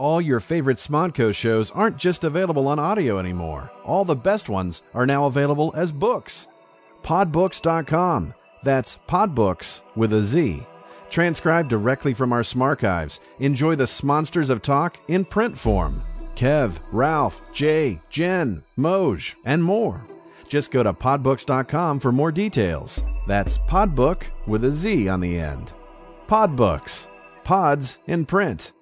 [0.00, 3.70] All your favorite Smodco shows aren't just available on audio anymore.
[3.84, 6.46] All the best ones are now available as books.
[7.02, 8.32] Podbooks.com.
[8.62, 10.66] That's Podbooks with a Z.
[11.10, 13.18] Transcribed directly from our Smarchives.
[13.40, 16.02] Enjoy the Smonsters of Talk in print form.
[16.34, 20.02] Kev, Ralph, Jay, Jen, Moj, and more.
[20.48, 23.02] Just go to podbooks.com for more details.
[23.28, 25.74] That's Podbook with a Z on the end.
[26.26, 27.06] Podbooks.
[27.44, 28.72] Pods in print.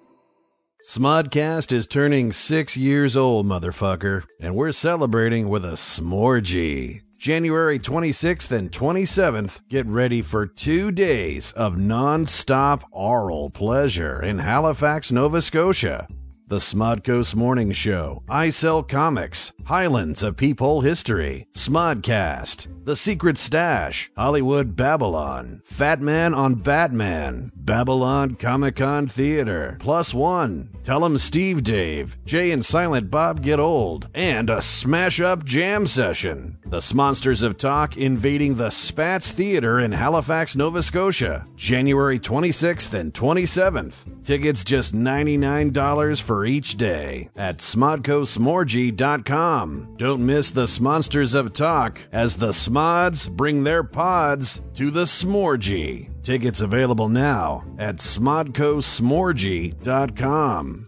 [0.85, 7.01] Smodcast is turning six years old, motherfucker, and we're celebrating with a smorgy.
[7.17, 15.11] January 26th and 27th, get ready for two days of non-stop oral pleasure in Halifax,
[15.11, 16.07] Nova Scotia.
[16.49, 24.09] The Smodco Morning Show, I Sell Comics, Highlands of Peephole History, Smodcast, The Secret Stash,
[24.17, 31.61] Hollywood Babble-On, Fat Man on Batman, Babylon Comic Con Theater, Plus One, Tell 'em Steve
[31.61, 36.57] Dave, Jay and Silent Bob Get Old, and a smash up jam session.
[36.65, 43.13] The Smonsters of Talk invading the Spatz Theater in Halifax, Nova Scotia, January 26th and
[43.13, 44.05] 27th.
[44.23, 49.95] Tickets just $99 for each day at smodcosmorgy.com.
[49.97, 56.09] Don't miss the Smonsters of Talk as the Smods bring their pods to the Smorgy.
[56.23, 60.85] Tickets available now at smodcosmorgy.com.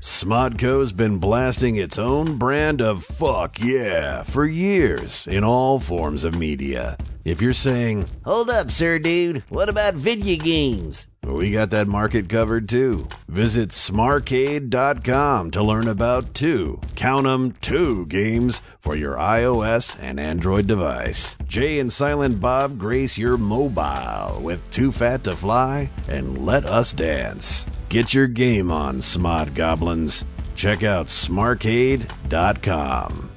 [0.00, 6.38] Smodco's been blasting its own brand of fuck yeah for years in all forms of
[6.38, 6.98] media.
[7.24, 9.42] If you're saying, Hold up, sir, dude.
[9.48, 11.06] What about video games?
[11.26, 13.08] We got that market covered too.
[13.28, 20.66] Visit smarcade.com to learn about two, count 'em, two games for your iOS and Android
[20.66, 21.36] device.
[21.48, 26.92] Jay and Silent Bob grace your mobile with Too Fat to Fly and Let Us
[26.92, 27.66] Dance.
[27.88, 30.24] Get your game on, Smod Goblins.
[30.56, 33.30] Check out smarcade.com.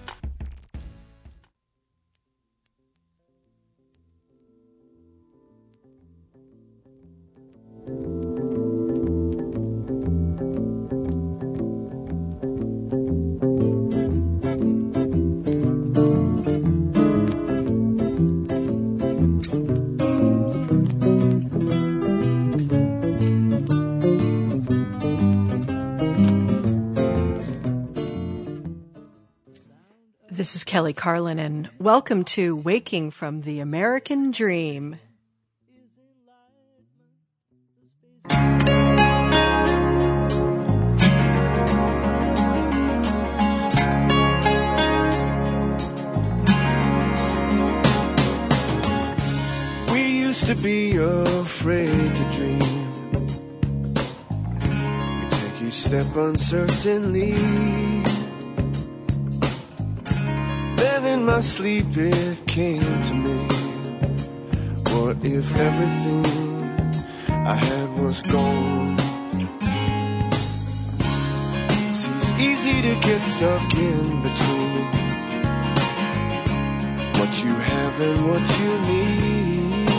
[30.47, 34.97] This is Kelly Carlin, and welcome to Waking from the American Dream.
[49.91, 52.59] We used to be afraid to dream.
[54.61, 57.36] We take each step uncertainly.
[61.13, 63.37] In my sleep it came to me.
[64.91, 66.25] What if everything
[67.53, 68.97] I had was gone?
[71.95, 74.83] Seems easy to get stuck in between
[77.17, 79.89] what you have and what you need.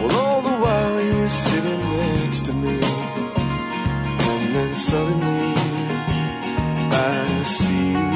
[0.00, 2.80] Well, all the while you were sitting next to me,
[4.32, 5.54] and then suddenly
[6.90, 8.07] I see.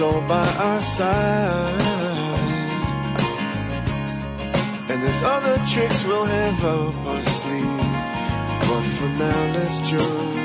[0.00, 1.72] All by our side.
[4.90, 7.78] And there's other tricks we'll have up our sleeve.
[8.68, 10.35] But for now, let's just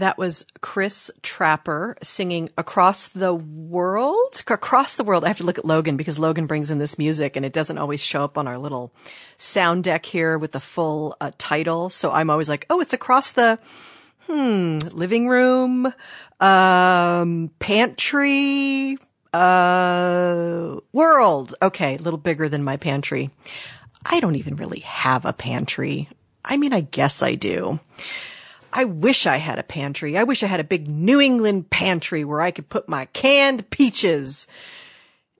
[0.00, 4.42] That was Chris Trapper singing Across the World.
[4.46, 5.24] Across the World.
[5.24, 7.76] I have to look at Logan because Logan brings in this music and it doesn't
[7.76, 8.94] always show up on our little
[9.36, 11.90] sound deck here with the full uh, title.
[11.90, 13.58] So I'm always like, oh, it's across the,
[14.20, 15.92] hmm, living room,
[16.40, 18.96] um, pantry,
[19.34, 21.54] uh, world.
[21.60, 23.28] Okay, a little bigger than my pantry.
[24.06, 26.08] I don't even really have a pantry.
[26.42, 27.80] I mean, I guess I do.
[28.72, 30.16] I wish I had a pantry.
[30.16, 33.68] I wish I had a big New England pantry where I could put my canned
[33.70, 34.46] peaches.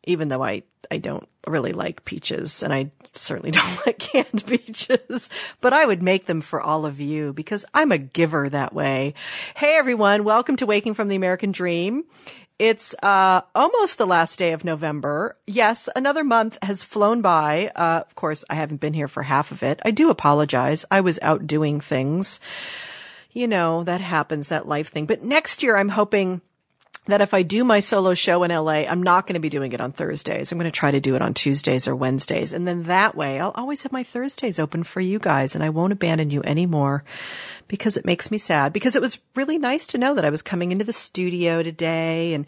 [0.05, 5.31] Even though I, I don't really like peaches and I certainly don't like canned peaches,
[5.61, 9.15] but I would make them for all of you because I'm a giver that way.
[9.55, 12.05] Hey everyone, welcome to Waking from the American Dream.
[12.59, 15.37] It's uh, almost the last day of November.
[15.47, 17.71] Yes, another month has flown by.
[17.75, 19.81] Uh, of course, I haven't been here for half of it.
[19.83, 20.85] I do apologize.
[20.91, 22.39] I was out doing things
[23.33, 25.07] you know, that happens, that life thing.
[25.07, 26.41] But next year, I'm hoping
[27.07, 29.73] that if I do my solo show in LA, I'm not going to be doing
[29.73, 30.53] it on Thursdays.
[30.53, 32.53] I'm going to try to do it on Tuesdays or Wednesdays.
[32.53, 35.71] And then that way I'll always have my Thursdays open for you guys and I
[35.71, 37.05] won't abandon you anymore
[37.69, 40.43] because it makes me sad because it was really nice to know that I was
[40.43, 42.47] coming into the studio today and,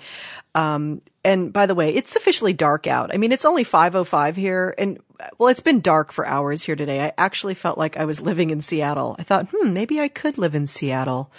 [0.54, 3.14] um, and by the way, it's officially dark out.
[3.14, 4.98] I mean, it's only 505 here and
[5.38, 7.04] well, it's been dark for hours here today.
[7.04, 9.16] I actually felt like I was living in Seattle.
[9.18, 11.30] I thought, hmm, maybe I could live in Seattle.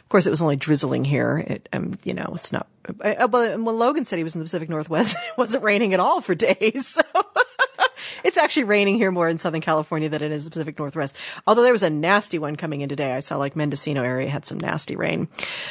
[0.00, 1.38] Of course, it was only drizzling here.
[1.46, 2.66] It, um, you know, it's not.
[2.82, 6.20] But when Logan said he was in the Pacific Northwest, it wasn't raining at all
[6.20, 6.88] for days.
[6.88, 7.02] So
[8.24, 11.16] it's actually raining here more in Southern California than it is the Pacific Northwest.
[11.46, 13.12] Although there was a nasty one coming in today.
[13.12, 15.28] I saw like Mendocino area had some nasty rain.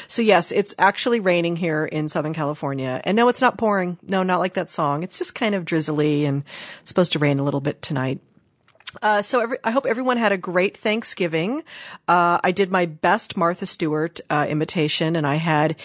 [0.08, 3.02] So yes, it's actually raining here in Southern California.
[3.04, 3.98] And no, it's not pouring.
[4.04, 5.04] No, not like that song.
[5.04, 6.44] It's just kind of drizzly and
[6.86, 8.20] supposed to rain a little bit tonight.
[9.02, 11.64] Uh, so every, I hope everyone had a great Thanksgiving.
[12.08, 15.78] Uh, I did my best Martha Stewart uh, imitation, and I had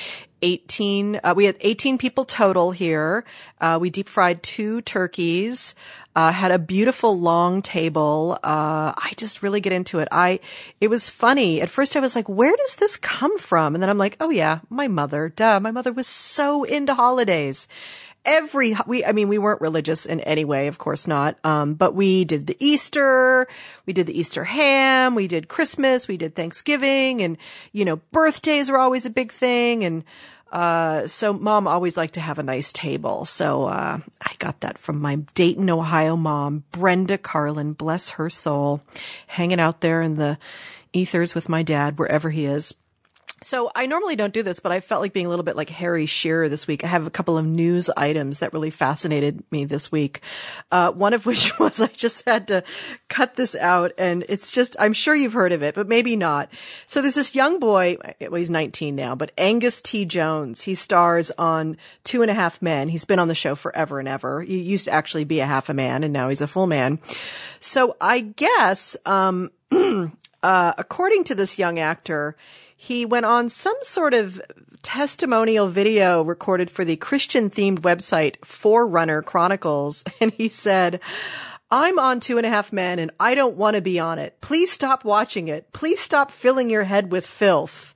[0.42, 1.20] 18.
[1.22, 3.24] Uh, we had 18 people total here.
[3.60, 5.74] Uh, we deep fried two turkeys
[6.16, 8.38] uh, had a beautiful long table.
[8.42, 10.08] Uh, I just really get into it.
[10.10, 10.40] I,
[10.80, 11.60] it was funny.
[11.60, 13.74] At first I was like, where does this come from?
[13.74, 15.60] And then I'm like, oh yeah, my mother, duh.
[15.60, 17.68] My mother was so into holidays.
[18.24, 21.36] Every, we, I mean, we weren't religious in any way, of course not.
[21.44, 23.46] Um, but we did the Easter,
[23.84, 27.36] we did the Easter ham, we did Christmas, we did Thanksgiving and,
[27.72, 29.84] you know, birthdays were always a big thing.
[29.84, 30.02] And,
[30.52, 33.24] uh, so mom always liked to have a nice table.
[33.24, 38.80] So, uh, I got that from my Dayton, Ohio mom, Brenda Carlin, bless her soul,
[39.26, 40.38] hanging out there in the
[40.92, 42.74] ethers with my dad, wherever he is.
[43.46, 45.70] So I normally don't do this, but I felt like being a little bit like
[45.70, 46.82] Harry Shearer this week.
[46.82, 50.20] I have a couple of news items that really fascinated me this week.
[50.72, 52.64] Uh, one of which was I just had to
[53.08, 56.48] cut this out and it's just, I'm sure you've heard of it, but maybe not.
[56.88, 60.06] So there's this young boy, well, he's 19 now, but Angus T.
[60.06, 62.88] Jones, he stars on Two and a Half Men.
[62.88, 64.42] He's been on the show forever and ever.
[64.42, 66.98] He used to actually be a half a man and now he's a full man.
[67.60, 72.34] So I guess, um, uh, according to this young actor,
[72.76, 74.40] he went on some sort of
[74.82, 80.04] testimonial video recorded for the Christian themed website Forerunner Chronicles.
[80.20, 81.00] And he said,
[81.70, 84.40] I'm on Two and a Half Men and I don't want to be on it.
[84.40, 85.72] Please stop watching it.
[85.72, 87.94] Please stop filling your head with filth.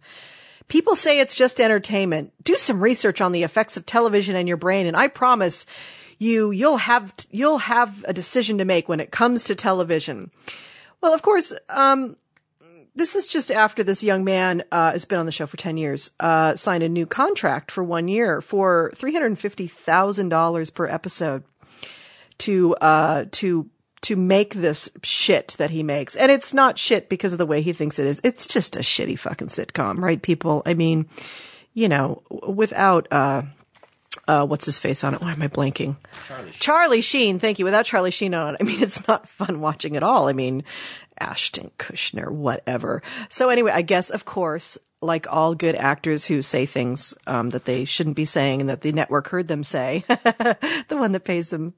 [0.67, 2.33] People say it's just entertainment.
[2.43, 5.67] Do some research on the effects of television in your brain and I promise
[6.19, 10.31] you, you'll have, you'll have a decision to make when it comes to television.
[11.01, 12.17] Well, of course, um,
[13.00, 15.78] this is just after this young man uh, has been on the show for 10
[15.78, 21.42] years, uh, signed a new contract for one year for $350,000 per episode
[22.37, 23.71] to, uh, to,
[24.02, 26.14] to make this shit that he makes.
[26.14, 28.21] And it's not shit because of the way he thinks it is.
[28.23, 30.62] It's just a shitty fucking sitcom, right, people?
[30.66, 31.09] I mean,
[31.73, 33.45] you know, without, uh,
[34.28, 35.23] uh, what's his face on it?
[35.23, 35.97] Why am I blanking?
[36.28, 36.61] Charlie Sheen.
[36.61, 37.38] Charlie Sheen.
[37.38, 37.64] Thank you.
[37.64, 40.28] Without Charlie Sheen on it, I mean, it's not fun watching at all.
[40.28, 40.64] I mean,
[41.21, 43.03] Ashton Kutcher, whatever.
[43.29, 47.65] So anyway, I guess, of course, like all good actors who say things um, that
[47.65, 51.49] they shouldn't be saying and that the network heard them say, the one that pays
[51.49, 51.75] them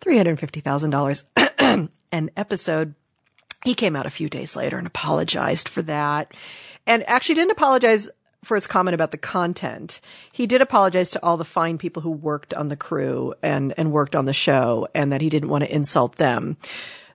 [0.00, 2.94] $350,000 an episode,
[3.64, 6.32] he came out a few days later and apologized for that.
[6.86, 8.10] And actually didn't apologize
[8.44, 10.00] for his comment about the content.
[10.32, 13.92] He did apologize to all the fine people who worked on the crew and, and
[13.92, 16.56] worked on the show and that he didn't want to insult them.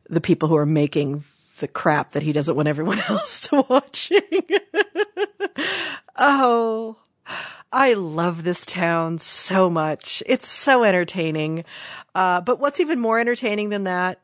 [0.09, 1.23] The people who are making
[1.59, 4.21] the crap that he doesn't want everyone else to watching.
[6.17, 6.97] oh,
[7.71, 10.23] I love this town so much.
[10.25, 11.65] It's so entertaining.
[12.15, 14.19] Uh, but what's even more entertaining than that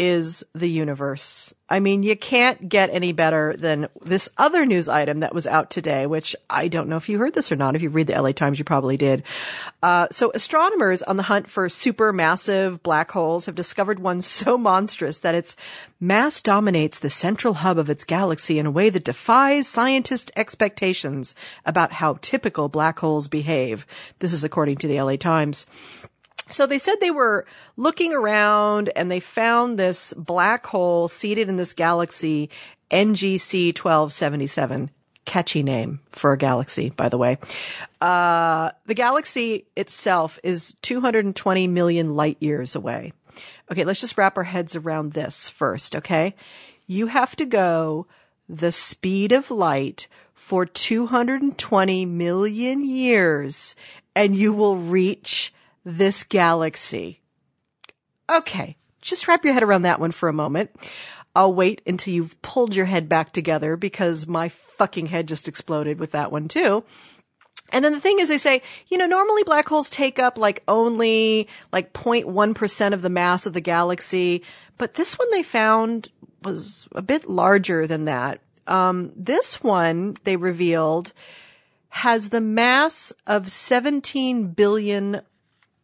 [0.00, 1.52] is the universe.
[1.68, 5.70] I mean, you can't get any better than this other news item that was out
[5.70, 7.76] today, which I don't know if you heard this or not.
[7.76, 9.24] If you read the LA Times, you probably did.
[9.82, 15.18] Uh, so astronomers on the hunt for supermassive black holes have discovered one so monstrous
[15.18, 15.54] that its
[16.00, 21.34] mass dominates the central hub of its galaxy in a way that defies scientist expectations
[21.66, 23.86] about how typical black holes behave.
[24.20, 25.66] This is according to the LA Times.
[26.50, 31.56] So they said they were looking around and they found this black hole seated in
[31.56, 32.50] this galaxy,
[32.90, 34.90] NGC 1277.
[35.24, 37.38] Catchy name for a galaxy, by the way.
[38.00, 43.12] Uh, the galaxy itself is 220 million light years away.
[43.70, 46.34] Okay, let's just wrap our heads around this first, okay?
[46.86, 48.06] You have to go
[48.48, 53.76] the speed of light for 220 million years
[54.16, 55.52] and you will reach
[55.84, 57.20] this galaxy.
[58.28, 60.70] Okay, just wrap your head around that one for a moment.
[61.34, 66.00] I'll wait until you've pulled your head back together because my fucking head just exploded
[66.00, 66.84] with that one too.
[67.72, 70.62] And then the thing is, they say, you know, normally black holes take up like
[70.66, 74.42] only like 0.1% of the mass of the galaxy,
[74.76, 76.10] but this one they found
[76.42, 78.40] was a bit larger than that.
[78.66, 81.12] Um, this one they revealed
[81.90, 85.22] has the mass of 17 billion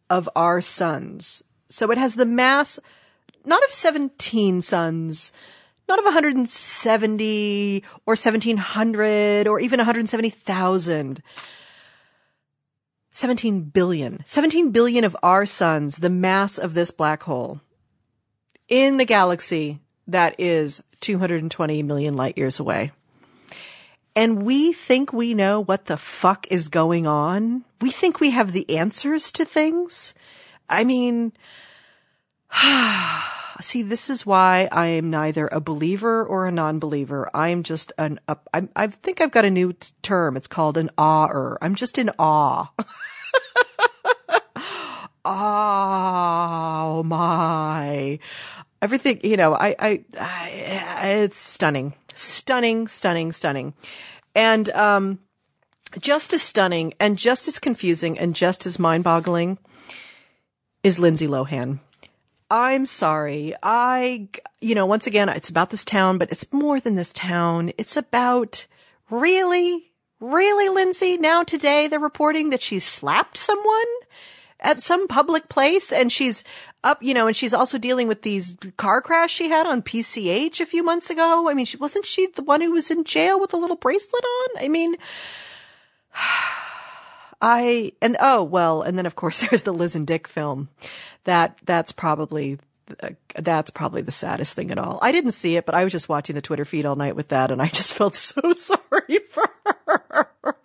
[0.09, 1.43] of our suns.
[1.69, 2.79] So it has the mass,
[3.45, 5.33] not of 17 suns,
[5.87, 11.23] not of 170 or 1700 or even 170,000.
[13.11, 14.23] 17 billion.
[14.25, 17.61] 17 billion of our suns, the mass of this black hole
[18.67, 22.91] in the galaxy that is 220 million light years away.
[24.17, 27.63] And we think we know what the fuck is going on.
[27.79, 30.15] We think we have the answers to things.
[30.67, 31.33] I mean,
[33.61, 37.29] see, this is why I am neither a believer or a non-believer.
[37.31, 38.19] I am just an,
[38.75, 40.35] I think I've got a new t- term.
[40.35, 41.59] It's called an awer.
[41.61, 42.71] I'm just in awe.
[45.25, 48.17] oh my.
[48.81, 50.49] Everything, you know, I, I, I,
[51.21, 53.73] it's stunning, stunning, stunning, stunning.
[54.35, 55.19] And, um,
[55.99, 59.57] just as stunning and just as confusing and just as mind boggling
[60.83, 61.79] is Lindsay Lohan.
[62.49, 63.53] I'm sorry.
[63.61, 64.29] I,
[64.61, 67.71] you know, once again, it's about this town, but it's more than this town.
[67.77, 68.67] It's about
[69.09, 71.17] really, really, Lindsay.
[71.17, 73.85] Now today they're reporting that she slapped someone
[74.59, 76.43] at some public place and she's
[76.83, 80.59] up, you know, and she's also dealing with these car crash she had on PCH
[80.59, 81.49] a few months ago.
[81.49, 84.23] I mean, she, wasn't she the one who was in jail with a little bracelet
[84.23, 84.63] on?
[84.63, 84.95] I mean,
[87.41, 90.69] I, and oh, well, and then of course there's the Liz and Dick film.
[91.23, 92.57] That, that's probably,
[93.01, 94.99] uh, that's probably the saddest thing at all.
[95.01, 97.29] I didn't see it, but I was just watching the Twitter feed all night with
[97.29, 100.57] that and I just felt so sorry for her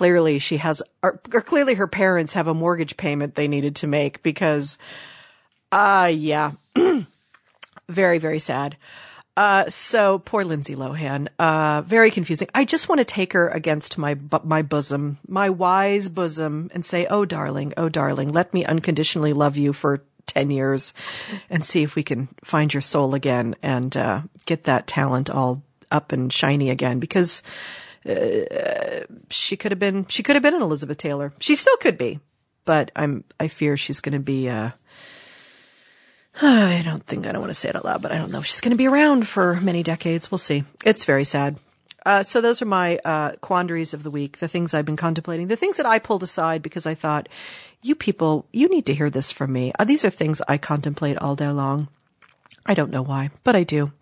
[0.00, 3.86] clearly she has, or, or clearly her parents have a mortgage payment they needed to
[3.86, 4.78] make because,
[5.72, 6.52] uh, yeah,
[7.88, 8.76] very, very sad.
[9.36, 12.48] Uh, so poor Lindsay Lohan, uh, very confusing.
[12.54, 17.06] I just want to take her against my, my bosom, my wise bosom and say,
[17.06, 20.92] Oh, darling, oh, darling, let me unconditionally love you for 10 years
[21.48, 25.62] and see if we can find your soul again and, uh, get that talent all
[25.90, 27.42] up and shiny again because
[28.08, 31.32] uh, she could have been she could have been an Elizabeth Taylor.
[31.38, 32.20] She still could be,
[32.64, 34.48] but I'm I fear she's going to be.
[34.48, 34.70] Uh,
[36.42, 38.38] I don't think I don't want to say it out loud, but I don't know
[38.38, 40.30] if she's going to be around for many decades.
[40.30, 40.64] We'll see.
[40.84, 41.56] It's very sad.
[42.06, 45.48] Uh, so those are my uh, quandaries of the week, the things I've been contemplating,
[45.48, 47.28] the things that I pulled aside because I thought,
[47.82, 49.72] you people, you need to hear this from me.
[49.78, 51.88] Uh, these are things I contemplate all day long.
[52.64, 53.92] I don't know why, but I do.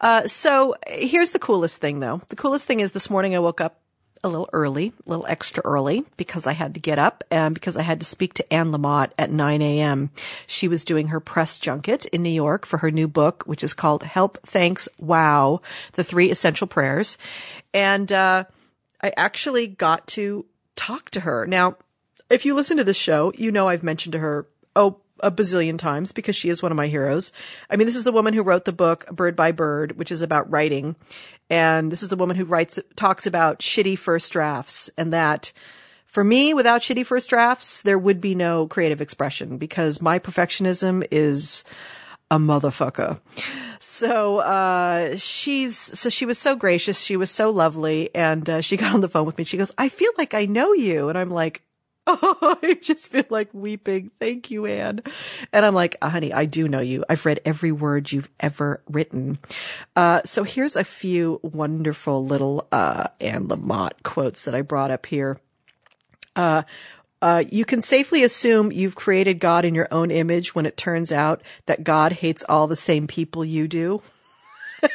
[0.00, 2.20] Uh, so here's the coolest thing though.
[2.28, 3.80] The coolest thing is this morning I woke up
[4.24, 7.76] a little early, a little extra early because I had to get up and because
[7.76, 10.10] I had to speak to Anne Lamott at 9 a.m.
[10.46, 13.74] She was doing her press junket in New York for her new book, which is
[13.74, 15.60] called Help, Thanks, Wow,
[15.92, 17.18] the three essential prayers.
[17.72, 18.44] And, uh,
[19.02, 21.46] I actually got to talk to her.
[21.46, 21.76] Now,
[22.30, 25.78] if you listen to this show, you know I've mentioned to her, oh, a bazillion
[25.78, 27.32] times because she is one of my heroes.
[27.70, 30.22] I mean, this is the woman who wrote the book Bird by Bird, which is
[30.22, 30.96] about writing.
[31.50, 35.52] And this is the woman who writes, talks about shitty first drafts and that
[36.06, 41.04] for me, without shitty first drafts, there would be no creative expression because my perfectionism
[41.10, 41.64] is
[42.30, 43.20] a motherfucker.
[43.80, 47.00] So, uh, she's, so she was so gracious.
[47.00, 48.14] She was so lovely.
[48.14, 49.44] And, uh, she got on the phone with me.
[49.44, 51.08] She goes, I feel like I know you.
[51.08, 51.62] And I'm like,
[52.06, 54.10] Oh, I just feel like weeping.
[54.18, 55.02] Thank you, Anne.
[55.52, 57.04] And I'm like, honey, I do know you.
[57.08, 59.38] I've read every word you've ever written.
[59.96, 65.06] Uh, so here's a few wonderful little, uh, Anne Lamott quotes that I brought up
[65.06, 65.38] here.
[66.36, 66.62] Uh,
[67.22, 71.10] uh, you can safely assume you've created God in your own image when it turns
[71.10, 74.02] out that God hates all the same people you do.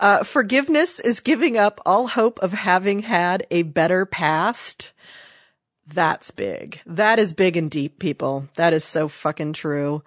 [0.00, 4.92] Uh, forgiveness is giving up all hope of having had a better past.
[5.86, 6.80] That's big.
[6.86, 8.48] That is big and deep, people.
[8.56, 10.02] That is so fucking true.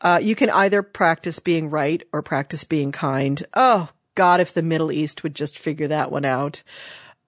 [0.00, 3.42] Uh, you can either practice being right or practice being kind.
[3.52, 6.62] Oh, God, if the Middle East would just figure that one out.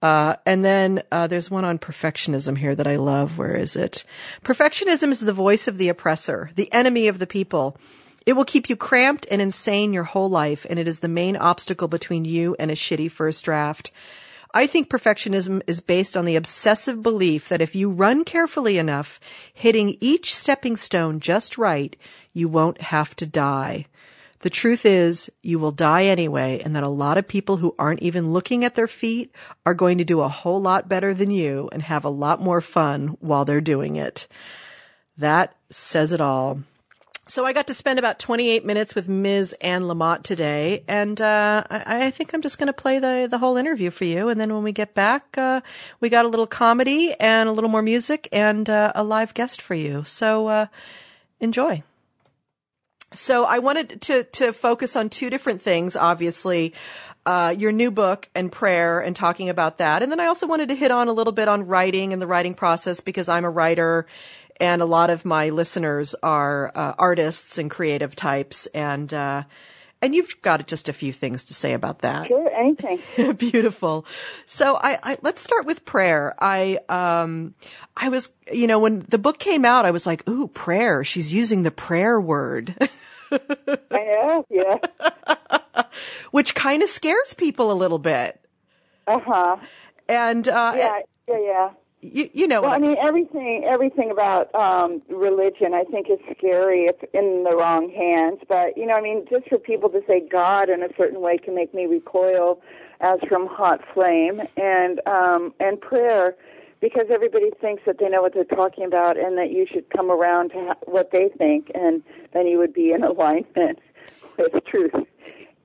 [0.01, 3.37] Uh, and then uh, there's one on perfectionism here that I love.
[3.37, 4.05] Where is it?
[4.43, 7.77] Perfectionism is the voice of the oppressor, the enemy of the people.
[8.25, 11.35] It will keep you cramped and insane your whole life, and it is the main
[11.35, 13.91] obstacle between you and a shitty first draft.
[14.53, 19.19] I think perfectionism is based on the obsessive belief that if you run carefully enough,
[19.53, 21.95] hitting each stepping stone just right,
[22.33, 23.85] you won't have to die.
[24.39, 28.01] The truth is, you will die anyway, and that a lot of people who aren't
[28.01, 29.33] even looking at their feet
[29.65, 32.61] are going to do a whole lot better than you and have a lot more
[32.61, 34.27] fun while they're doing it.
[35.17, 36.61] That says it all.
[37.27, 39.55] So I got to spend about 28 minutes with Ms.
[39.59, 43.39] Anne Lamott today, and uh, I, I, think I'm just going to play the the
[43.39, 44.29] whole interview for you.
[44.29, 45.61] And then when we get back, uh,
[45.99, 49.59] we got a little comedy and a little more music and uh, a live guest
[49.59, 50.03] for you.
[50.05, 50.65] So uh,
[51.39, 51.81] enjoy.
[53.11, 55.95] So I wanted to to focus on two different things.
[55.95, 56.75] Obviously,
[57.25, 60.03] uh, your new book and prayer and talking about that.
[60.03, 62.27] And then I also wanted to hit on a little bit on writing and the
[62.27, 64.05] writing process because I'm a writer
[64.59, 69.43] and a lot of my listeners are uh, artists and creative types and uh,
[70.01, 72.27] and you've got just a few things to say about that.
[72.27, 72.99] Sure, anything.
[73.33, 74.05] Beautiful.
[74.45, 76.35] So I, I, let's start with prayer.
[76.39, 77.55] I um
[77.97, 81.03] I was you know when the book came out I was like, "Ooh, prayer.
[81.03, 82.75] She's using the prayer word."
[83.31, 83.39] I
[83.91, 84.77] know, yeah.
[86.31, 88.39] Which kind of scares people a little bit.
[89.07, 89.57] Uh-huh.
[90.07, 91.69] And uh Yeah, yeah, yeah
[92.13, 92.61] you, you know.
[92.61, 97.55] Well, I mean, everything everything about um, religion, I think, is scary if in the
[97.55, 98.39] wrong hands.
[98.47, 101.37] But you know, I mean, just for people to say God in a certain way
[101.37, 102.61] can make me recoil
[103.01, 106.35] as from hot flame, and um, and prayer,
[106.81, 110.11] because everybody thinks that they know what they're talking about, and that you should come
[110.11, 113.79] around to ha- what they think, and then you would be in alignment
[114.37, 114.93] with truth.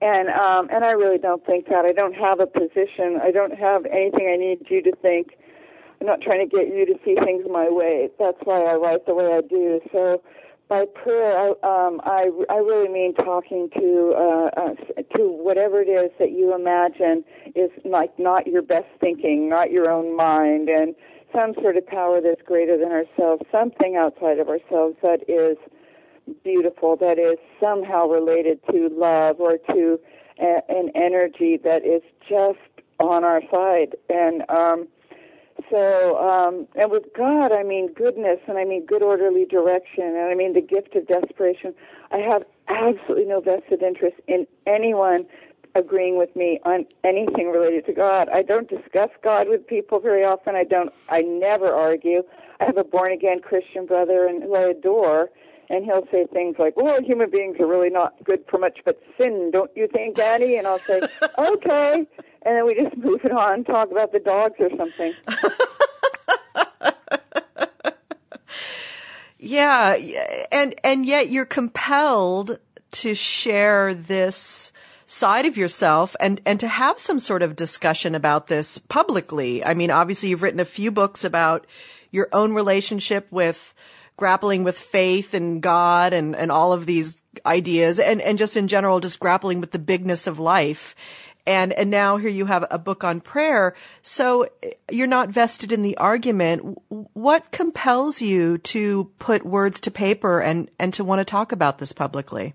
[0.03, 1.85] And um, and I really don't think that.
[1.85, 3.21] I don't have a position.
[3.23, 5.37] I don't have anything I need you to think
[6.01, 8.09] I'm not trying to get you to see things my way.
[8.19, 9.81] That's why I write the way I do.
[9.93, 10.23] So
[10.69, 15.89] by prayer, I, um, I, I really mean talking to uh, uh, to whatever it
[15.89, 20.95] is that you imagine is like not your best thinking, not your own mind, and
[21.35, 25.59] some sort of power that's greater than ourselves, something outside of ourselves that is
[26.45, 29.99] beautiful, that is somehow related to love or to
[30.41, 32.59] a, an energy that is just
[33.01, 34.89] on our side, and um,
[35.71, 40.31] so, um, and with God, I mean goodness, and I mean good orderly direction, and
[40.31, 41.75] I mean the gift of desperation.
[42.11, 45.27] I have absolutely no vested interest in anyone
[45.75, 48.29] agreeing with me on anything related to God.
[48.29, 50.55] I don't discuss God with people very often.
[50.55, 50.93] I don't.
[51.09, 52.23] I never argue.
[52.61, 55.31] I have a born again Christian brother, and who I adore,
[55.69, 59.01] and he'll say things like, "Well, human beings are really not good for much but
[59.21, 61.01] sin, don't you think, Daddy?" And I'll say,
[61.39, 62.07] "Okay."
[62.43, 65.15] And then we just move it on, talk about the dogs or something.
[69.39, 69.97] yeah,
[70.51, 72.59] and and yet you're compelled
[72.93, 74.73] to share this
[75.07, 79.65] side of yourself and and to have some sort of discussion about this publicly.
[79.65, 81.67] I mean, obviously you've written a few books about
[82.11, 83.75] your own relationship with
[84.17, 88.69] grappling with faith and God and and all of these ideas and and just in
[88.69, 90.95] general just grappling with the bigness of life
[91.51, 94.47] and and now here you have a book on prayer so
[94.91, 100.71] you're not vested in the argument what compels you to put words to paper and
[100.79, 102.55] and to want to talk about this publicly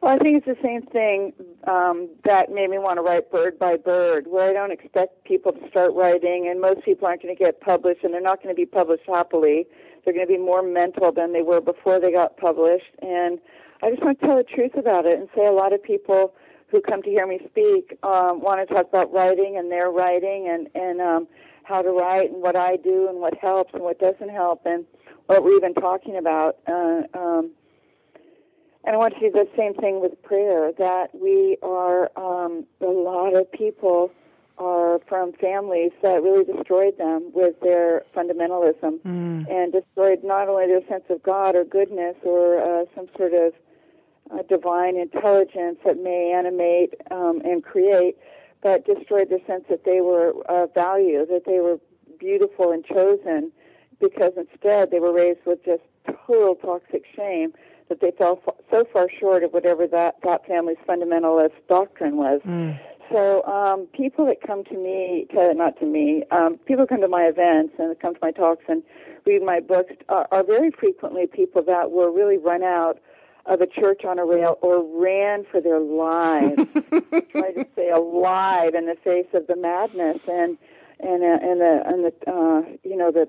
[0.00, 1.32] well, I think it's the same thing
[1.66, 5.50] um, that made me want to write Bird by Bird, where I don't expect people
[5.50, 8.54] to start writing, and most people aren't going to get published, and they're not going
[8.54, 9.66] to be published happily.
[10.04, 12.94] They're going to be more mental than they were before they got published.
[13.02, 13.40] And
[13.82, 16.32] I just want to tell the truth about it and say a lot of people
[16.70, 20.48] who come to hear me speak um, want to talk about writing and their writing
[20.48, 21.28] and and um,
[21.64, 24.84] how to write and what I do and what helps and what doesn't help and
[25.26, 26.56] what we're even talking about.
[26.66, 27.50] Uh, um,
[28.84, 30.72] and I want to do the same thing with prayer.
[30.78, 34.10] That we are um, a lot of people
[34.56, 38.98] are from families that really destroyed them with their fundamentalism
[39.48, 43.52] and destroyed not only their sense of God or goodness or uh, some sort of
[44.32, 48.16] uh, divine intelligence that may animate um, and create,
[48.62, 51.78] but destroyed the sense that they were uh, valued, that they were
[52.18, 53.52] beautiful and chosen,
[54.00, 55.82] because instead they were raised with just
[56.26, 57.52] total toxic shame
[57.88, 62.40] that they fell so far short of whatever that that family's fundamentalist doctrine was.
[63.10, 67.08] So um, people that come to me, to, not to me, um, people come to
[67.08, 68.82] my events and come to my talks and
[69.24, 72.98] read my books are, are very frequently people that were really run out
[73.48, 76.62] of a church on a rail or ran for their lives,
[77.30, 80.58] try to stay alive in the face of the madness and
[81.00, 83.28] and uh, and the and the uh, you know the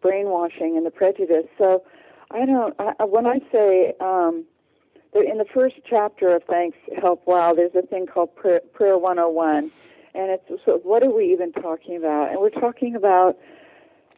[0.00, 1.46] brainwashing and the prejudice.
[1.56, 1.84] So
[2.30, 2.74] I don't.
[2.78, 4.44] I, when I say um,
[5.14, 8.98] that in the first chapter of Thanks Help Wow, there's a thing called Prayer, Prayer
[8.98, 9.70] 101,
[10.14, 12.30] and it's so what are we even talking about?
[12.30, 13.38] And we're talking about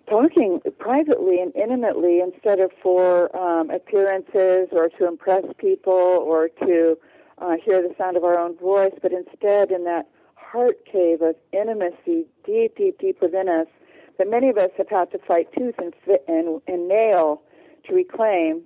[0.09, 6.97] talking privately and intimately instead of for um, appearances or to impress people or to
[7.39, 11.35] uh, hear the sound of our own voice, but instead in that heart cave of
[11.53, 13.67] intimacy deep, deep, deep within us
[14.19, 17.43] that many of us have had to fight tooth and, fit and, and nail
[17.87, 18.63] to reclaim.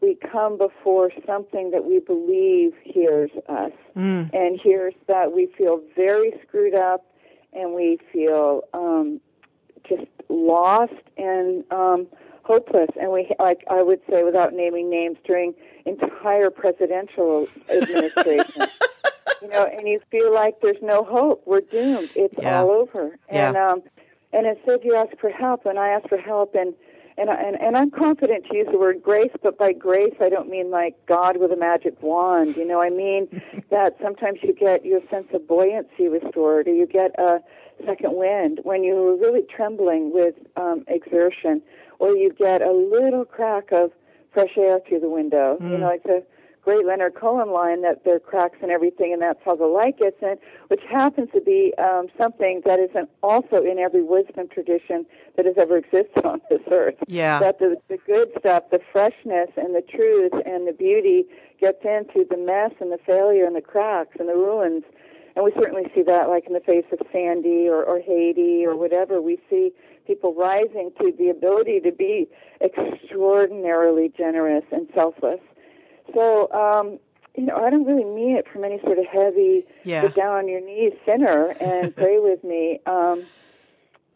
[0.00, 3.72] We come before something that we believe hears us
[4.32, 7.04] and hears that we feel very screwed up
[7.52, 9.20] and we feel um,
[9.88, 12.06] just lost and um,
[12.42, 12.90] hopeless.
[13.00, 15.54] And we, like I would say, without naming names, during
[15.86, 18.62] entire presidential administration.
[19.42, 21.42] you know, and you feel like there's no hope.
[21.46, 22.10] We're doomed.
[22.16, 22.60] It's Yeah.
[22.60, 23.16] all over.
[23.32, 23.48] Yeah.
[23.48, 23.82] And um,
[24.32, 26.74] and instead you ask for help, and I ask for help, and
[27.16, 30.28] and I- and and I'm confident to use the word grace, but by grace I
[30.28, 32.56] don't mean like God with a magic wand.
[32.56, 33.28] You know, I mean
[33.70, 37.40] that sometimes you get your sense of buoyancy restored, or you get a
[37.84, 41.62] second wind when you're really trembling with um, exertion,
[41.98, 43.92] or you get a little crack of
[44.32, 45.56] fresh air through the window.
[45.60, 46.22] You know, it's a
[46.68, 49.98] great Leonard Cohen line that there are cracks and everything, and that's how the light
[49.98, 50.36] gets in,
[50.68, 55.46] which happens to be um, something that is an, also in every wisdom tradition that
[55.46, 56.96] has ever existed on this earth.
[57.06, 57.40] Yeah.
[57.40, 61.24] That the, the good stuff, the freshness and the truth and the beauty
[61.58, 64.84] gets into the mess and the failure and the cracks and the ruins.
[65.38, 68.76] And we certainly see that like in the face of Sandy or, or Haiti or
[68.76, 69.22] whatever.
[69.22, 69.70] We see
[70.04, 72.26] people rising to the ability to be
[72.60, 75.38] extraordinarily generous and selfless.
[76.12, 76.98] So, um,
[77.36, 80.02] you know, I don't really mean it from any sort of heavy, Yeah.
[80.02, 82.80] get down on your knees sinner and pray with me.
[82.86, 83.22] Um,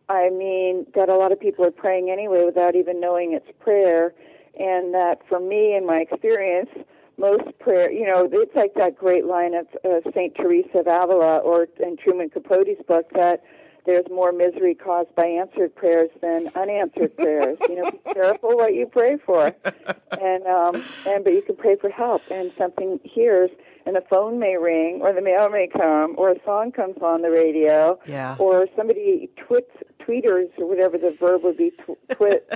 [0.09, 4.13] I mean that a lot of people are praying anyway without even knowing it's prayer,
[4.59, 6.71] and that for me, in my experience,
[7.19, 11.39] most prayer, you know, it's like that great line of uh, Saint Teresa of Avila
[11.39, 13.43] or in Truman Capote's book that
[13.85, 17.59] there's more misery caused by answered prayers than unanswered prayers.
[17.69, 19.53] You know, be careful what you pray for,
[20.21, 23.51] and um, and but you can pray for help, and something hears,
[23.87, 27.23] and the phone may ring, or the mail may come, or a song comes on
[27.23, 28.37] the radio, Yeah.
[28.39, 32.49] or somebody twits, tweeters, or whatever the verb would be, tw- twit,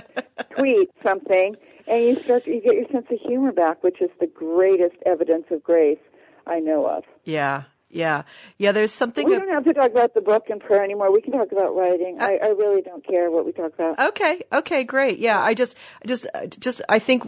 [0.57, 1.55] tweet something,
[1.87, 5.45] and you start, you get your sense of humor back, which is the greatest evidence
[5.51, 5.99] of grace
[6.45, 7.03] I know of.
[7.23, 7.63] Yeah.
[7.89, 8.23] Yeah.
[8.57, 8.73] Yeah.
[8.73, 9.25] There's something.
[9.25, 11.09] We don't have to talk about the book and prayer anymore.
[11.13, 12.17] We can talk about writing.
[12.19, 13.97] I, I really don't care what we talk about.
[14.09, 14.43] Okay.
[14.51, 14.83] Okay.
[14.83, 15.19] Great.
[15.19, 15.39] Yeah.
[15.41, 17.23] I just, I just, uh, just, I think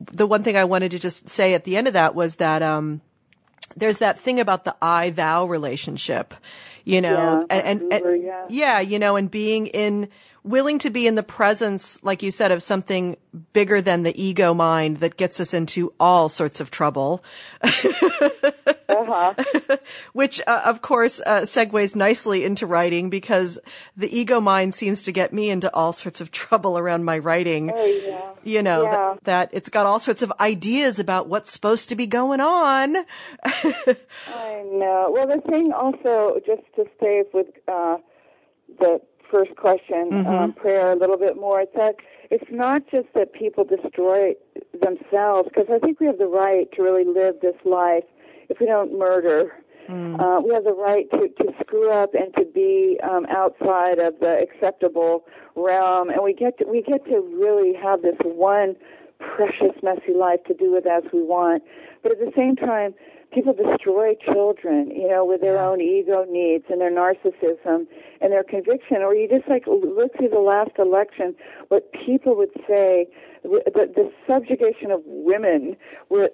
[0.00, 2.62] the one thing I wanted to just say at the end of that was that,
[2.62, 3.02] um,
[3.76, 6.34] there's that thing about the I thou relationship,
[6.84, 8.46] you know, Yeah, and, and, and yeah.
[8.48, 10.08] yeah, you know, and being in,
[10.44, 13.16] willing to be in the presence, like you said, of something
[13.52, 17.22] bigger than the ego mind that gets us into all sorts of trouble.
[18.88, 19.32] Uh-huh.
[20.12, 23.58] which uh, of course uh, segues nicely into writing because
[23.96, 27.72] the ego mind seems to get me into all sorts of trouble around my writing.
[27.74, 28.30] Oh, yeah.
[28.44, 28.90] You know, Yeah.
[28.90, 32.96] that, that it's got all sorts of ideas about what's supposed to be going on.
[33.44, 35.08] I know.
[35.10, 37.96] Well, the thing also, just to stay with uh,
[38.78, 39.00] the
[39.32, 41.96] first question, um, prayer a little bit more, it's that
[42.30, 44.34] it's not just that people destroy
[44.86, 48.04] themselves, because I think we have the right to really live this life
[48.48, 49.40] if we don't murder.
[50.20, 54.14] Uh, we have the right to, to screw up and to be um, outside of
[54.20, 55.24] the acceptable
[55.56, 58.76] realm, and we get to, we get to really have this one
[59.22, 61.62] precious, messy life to do with as we want.
[62.02, 62.94] But at the same time,
[63.32, 67.86] people destroy children, you know, with their own ego needs and their narcissism
[68.20, 68.98] and their conviction.
[68.98, 71.34] Or you just like look through the last election,
[71.68, 73.06] what people would say,
[73.42, 73.62] the,
[73.94, 75.76] the subjugation of women
[76.10, 76.30] were,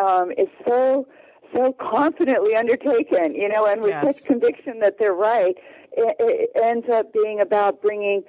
[0.00, 1.06] um, is so
[1.54, 4.06] so confidently undertaken, you know, and with Yes.
[4.06, 5.56] such conviction that they're right,
[5.96, 8.22] it, it ends up being about bringing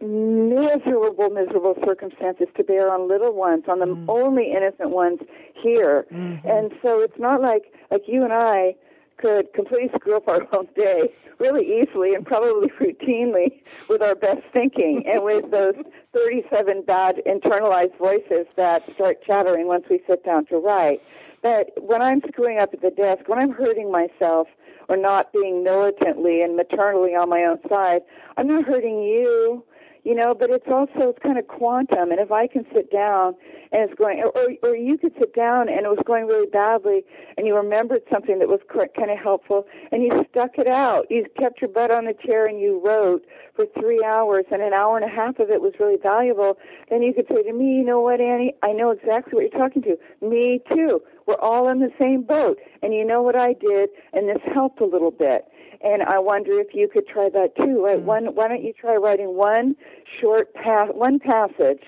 [0.00, 4.04] miserable, miserable circumstances to bear on little ones, on the Mm.
[4.08, 5.20] only innocent ones
[5.54, 6.06] here.
[6.12, 6.48] Mm-hmm.
[6.48, 8.74] And so it's not like like you and I
[9.16, 14.42] could completely screw up our own day really easily and probably routinely with our best
[14.52, 15.74] thinking and with those
[16.12, 21.00] 37 bad internalized voices that start chattering once we sit down to write.
[21.42, 24.48] But when I'm screwing up at the desk, when I'm hurting myself
[24.90, 28.02] or not being militantly and maternally on my own side,
[28.36, 29.64] I'm not hurting you
[30.04, 33.34] you know but it's also it's kind of quantum and if i can sit down
[33.72, 37.04] and it's going or or you could sit down and it was going really badly
[37.36, 38.60] and you remembered something that was
[38.96, 41.06] kind of helpful and you stuck it out.
[41.10, 44.72] You kept your butt on the chair and you wrote for three hours and an
[44.72, 46.58] hour and a half of it was really valuable
[46.90, 48.54] then you could say to me you know what annie?
[48.62, 49.96] I know exactly what you're talking to.
[50.20, 51.00] Me too.
[51.26, 52.58] We're all in the same boat.
[52.82, 53.90] And you know what i did?
[54.12, 55.46] And this helped a little bit
[55.82, 57.84] and I wonder if you could try that too.
[57.84, 57.98] Right?
[57.98, 58.06] Mm-hmm.
[58.06, 59.76] One, why don't you try writing one
[60.20, 61.82] short pass, one passage,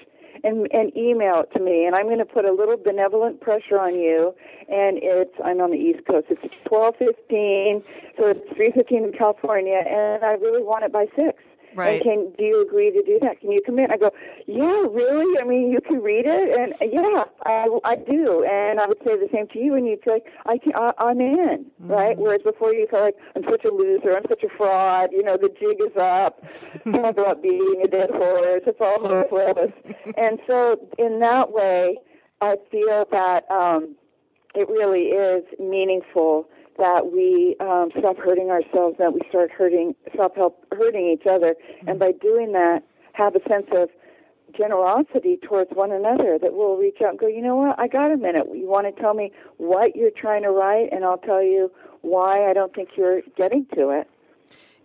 [0.44, 3.78] and and email it to me, and I'm going to put a little benevolent pressure
[3.78, 4.34] on you.
[4.68, 6.26] And it's I'm on the East Coast.
[6.30, 7.82] It's 12:15,
[8.16, 11.42] so it's 3:15 in California, and I really want it by six.
[11.74, 11.94] Right.
[11.94, 13.40] And can do you agree to do that?
[13.40, 13.90] Can you commit?
[13.90, 14.10] I go,
[14.46, 15.38] yeah, really?
[15.40, 18.44] I mean, you can read it, and yeah, I, I do.
[18.44, 20.92] And I would say the same to you, and you'd feel like I can, I,
[20.98, 22.16] I'm in, right?
[22.18, 25.10] Whereas before you feel like I'm such a loser, I'm such a fraud.
[25.12, 26.42] You know, the jig is up.
[26.86, 28.62] About beating a dead horse.
[28.66, 29.72] It's all hopeless.
[30.16, 31.96] and so, in that way,
[32.40, 33.96] I feel that um,
[34.54, 40.36] it really is meaningful that we um, stop hurting ourselves, that we start hurting, stop
[40.36, 41.54] help hurting each other,
[41.86, 42.82] and by doing that,
[43.12, 43.88] have a sense of
[44.56, 46.38] generosity towards one another.
[46.40, 47.78] That we'll reach out and go, you know what?
[47.78, 48.46] I got a minute.
[48.54, 52.48] You want to tell me what you're trying to write, and I'll tell you why
[52.48, 54.08] I don't think you're getting to it.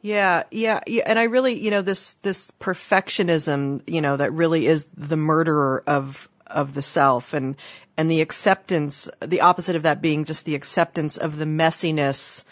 [0.02, 4.67] Yeah, yeah, yeah, and I really, you know, this this perfectionism, you know, that really
[4.67, 7.56] is the murderer of of the self, and
[7.97, 12.43] and the acceptance, the opposite of that being just the acceptance of the messiness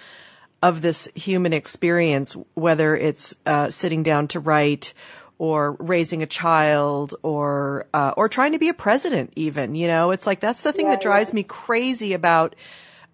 [0.61, 4.93] of this human experience, whether it's uh, sitting down to write
[5.37, 10.11] or raising a child or uh, or trying to be a president even you know
[10.11, 11.35] it's like that's the thing Yeah, that drives yeah.
[11.35, 12.55] me crazy about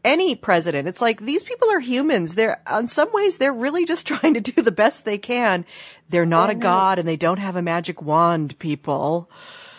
[0.06, 4.06] any president it's like these people are humans they're in some ways they're really just
[4.14, 5.66] trying to do the best they can
[6.10, 9.28] they're not a god and they don't have a magic wand people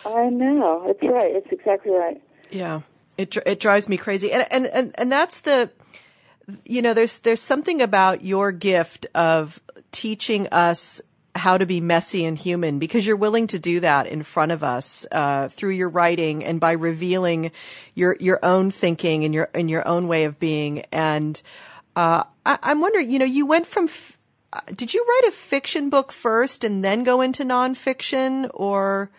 [0.05, 0.83] I know.
[0.87, 1.33] It's right.
[1.33, 2.21] It's exactly right.
[2.53, 2.81] Yeah.
[3.17, 4.31] It it drives me crazy.
[4.31, 5.69] And and and, and that's the
[6.65, 9.61] you know there's there's something about your gift of
[9.91, 11.01] teaching us
[11.35, 14.63] how to be messy and human because you're willing to do that in front of
[14.63, 17.51] us uh, through your writing and by revealing
[17.95, 20.81] your your own thinking and your and your own way of being.
[20.91, 21.41] And
[21.95, 24.17] uh, I, I'm wondering you know you went from f-
[24.51, 29.09] uh, did you write a fiction book first and then go into nonfiction or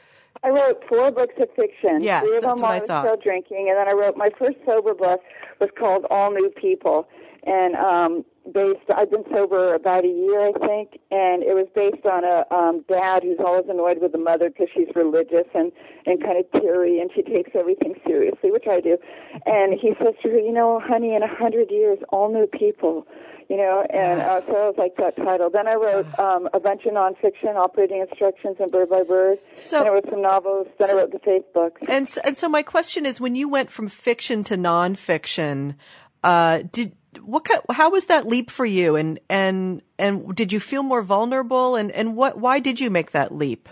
[0.43, 2.03] I wrote four books of fiction.
[2.03, 3.05] Yes, Three of that's them what I I was thought.
[3.05, 5.21] still drinking, and then I wrote my first sober book
[5.61, 7.09] was called All New People,
[7.47, 8.85] and um, based.
[8.95, 12.85] I've been sober about a year, I think, and it was based on a um,
[12.89, 15.73] dad who's always annoyed with the mother because she's religious and
[16.07, 18.99] and kind of teary, and she takes everything seriously, which I do.
[19.47, 23.07] And he says to her, "You know, honey, in a hundred years, all new people."
[23.49, 25.51] You know, and uh, so I was like that title.
[25.51, 29.39] Then I wrote um, a bunch of nonfiction, operating instructions, and bird by bird.
[29.55, 30.67] So- then I wrote some novels.
[30.79, 31.81] Then I wrote the faith books.
[31.89, 35.75] And so, and so my question is, when you went from fiction to nonfiction,
[36.23, 37.47] uh, did what?
[37.47, 38.97] ki- How was that leap for you?
[38.97, 41.77] And and and did you feel more vulnerable?
[41.77, 42.39] And and what?
[42.39, 43.69] Why did you make that leap?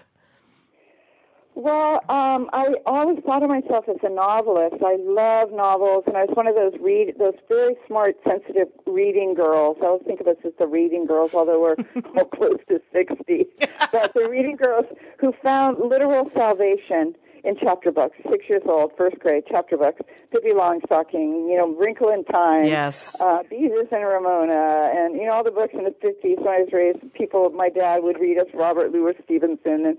[1.54, 4.76] Well, um, I always thought of myself as a novelist.
[4.82, 9.34] I love novels, and I was one of those read those very smart, sensitive reading
[9.34, 9.76] girls.
[9.82, 11.76] I always think of us as the reading girls, although we're
[12.16, 13.46] all close to sixty.
[13.92, 14.86] But the reading girls
[15.18, 18.16] who found literal salvation in chapter books.
[18.30, 20.00] Six years old, first grade, chapter books.
[20.30, 22.64] Pippi Longstocking, you know, Wrinkle in Time.
[22.64, 23.14] Yes.
[23.20, 26.38] Uh, Beezus and Ramona, and you know all the books in the fifties.
[26.38, 29.98] When I was raised, people, my dad would read us Robert Louis Stevenson and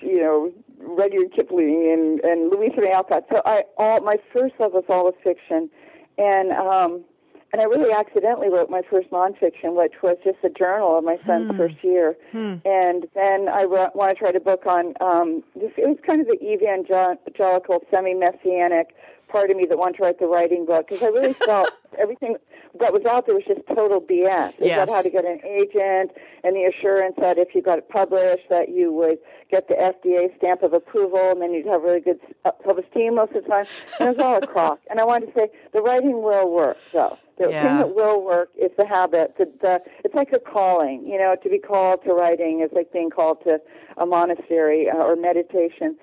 [0.00, 3.24] you know, Rudyard Kipling and, and Louisa May Alcott.
[3.30, 5.70] So I all my first love was all of fiction,
[6.16, 7.04] and um,
[7.52, 11.16] and I really accidentally wrote my first nonfiction, which was just a journal of my
[11.26, 12.14] son's first year.
[12.64, 15.72] And then I wrote, wanted to write a book on um, this.
[15.78, 18.94] It was kind of the evangelical, semi-messianic
[19.28, 22.36] part of me that wanted to write the writing book because I really felt everything
[22.80, 24.50] that was out there was just total BS.
[24.60, 24.86] Is Yes.
[24.88, 26.12] that how to get an agent
[26.44, 29.18] and the assurance that if you got it published that you would
[29.50, 33.32] get the FDA stamp of approval and then you'd have really good uh, self-esteem most
[33.34, 33.66] of the time.
[33.98, 34.80] And it was all a crock.
[34.90, 37.18] And I wanted to say the writing will work though.
[37.38, 37.62] The Yeah.
[37.62, 39.34] thing that will work is the habit.
[39.38, 41.06] The, the, it's like a calling.
[41.06, 43.60] You know, to be called to writing is like being called to
[43.96, 45.96] a monastery uh, or meditation.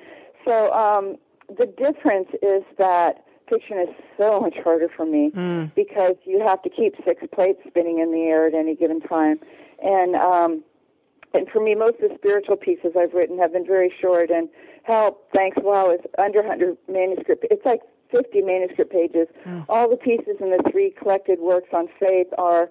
[0.46, 1.18] So um,
[1.50, 5.74] the difference is that fiction is so much harder for me mm.
[5.76, 9.40] because you have to keep six plates spinning in the air at any given time,
[9.84, 10.64] and um,
[11.34, 14.30] and for me, most of the spiritual pieces I've written have been very short.
[14.30, 14.50] And
[14.86, 17.46] Help, thanks, wow, is under 100 manuscript.
[17.50, 17.82] It's like
[18.12, 19.28] 50 manuscript pages.
[19.44, 19.66] Mm.
[19.68, 22.70] All the pieces in the three collected works on faith are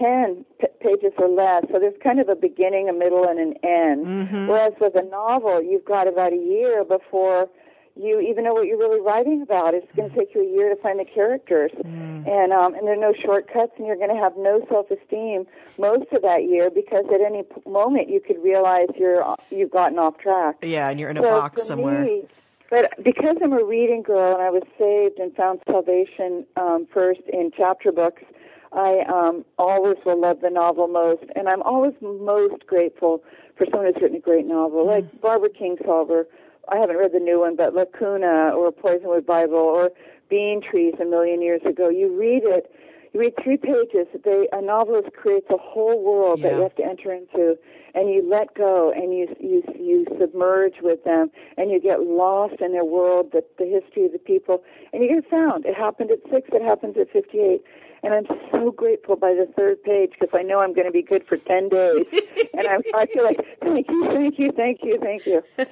[0.00, 1.64] 10 p- pages or less.
[1.72, 4.06] So there's kind of a beginning, a middle, and an end.
[4.06, 4.46] Mm-hmm.
[4.46, 7.48] Whereas with a novel, you've got about a year before
[7.96, 9.74] you even know what you're really writing about.
[9.74, 12.92] It's going to take you a year to find the characters, and um, and there
[12.94, 15.46] are no shortcuts, and you're going to have no self-esteem
[15.78, 20.18] most of that year because at any moment you could realize you're you've gotten off
[20.18, 20.56] track.
[20.62, 22.04] Yeah, and you're in a So box somewhere.
[22.04, 22.24] me-
[22.68, 27.20] but because I'm a reading girl and I was saved and found salvation um, first
[27.32, 28.24] in chapter books,
[28.72, 33.22] I um, always will love the novel most, and I'm always most grateful
[33.56, 34.88] for someone who's written a great novel, Mm.
[34.94, 36.24] like Barbara Kingsolver.
[36.68, 39.90] I haven't read the new one, but Lacuna or Poisonwood Bible or
[40.28, 41.88] Bean Trees a million years ago.
[41.88, 42.70] You read it,
[43.12, 44.08] you read three pages.
[44.24, 47.56] They, a novelist creates a whole world that you have to enter into,
[47.94, 52.60] and you let go and you you you submerge with them, and you get lost
[52.60, 55.64] in their world, the the history of the people, and you get found.
[55.64, 56.48] It happened at six.
[56.52, 57.62] It happens at fifty-eight.
[58.02, 61.02] And I'm so grateful by the third page because I know I'm going to be
[61.02, 62.06] good for 10 days.
[62.54, 65.42] and I, I feel like, thank you, thank you, thank you, thank you.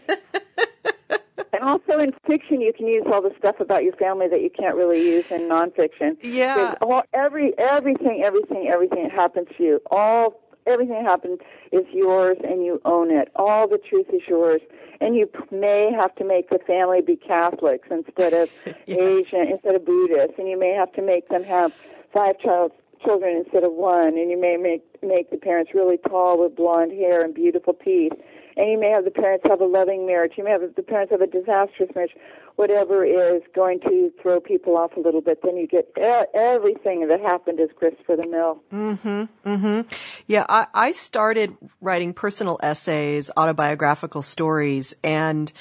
[1.55, 4.51] And also in fiction, you can use all the stuff about your family that you
[4.51, 6.17] can't really use in nonfiction.
[6.23, 6.75] Yeah.
[6.81, 11.39] All, every, everything, everything, everything that happens to you, all, everything that happens
[11.71, 13.29] is yours and you own it.
[13.37, 14.63] All the truth is yours.
[15.01, 18.49] And you p- may have to make the family be Catholics instead of
[18.89, 20.35] Asian, instead of Buddhists.
[20.39, 21.73] And you may have to make them have
[22.15, 22.73] five child,
[23.05, 24.17] children instead of one.
[24.17, 28.13] And you may make, make the parents really tall with blonde hair and beautiful teeth
[28.57, 30.33] and you may have the parents have a loving marriage.
[30.37, 32.15] You may have the parents have a disastrous marriage.
[32.57, 35.89] Whatever is going to throw people off a little bit, then you get
[36.35, 38.63] everything that happened is grist for the Mill.
[38.73, 39.29] Mhm.
[39.45, 39.93] Mhm.
[40.29, 45.53] Yeah, I, I started writing personal essays, autobiographical stories, and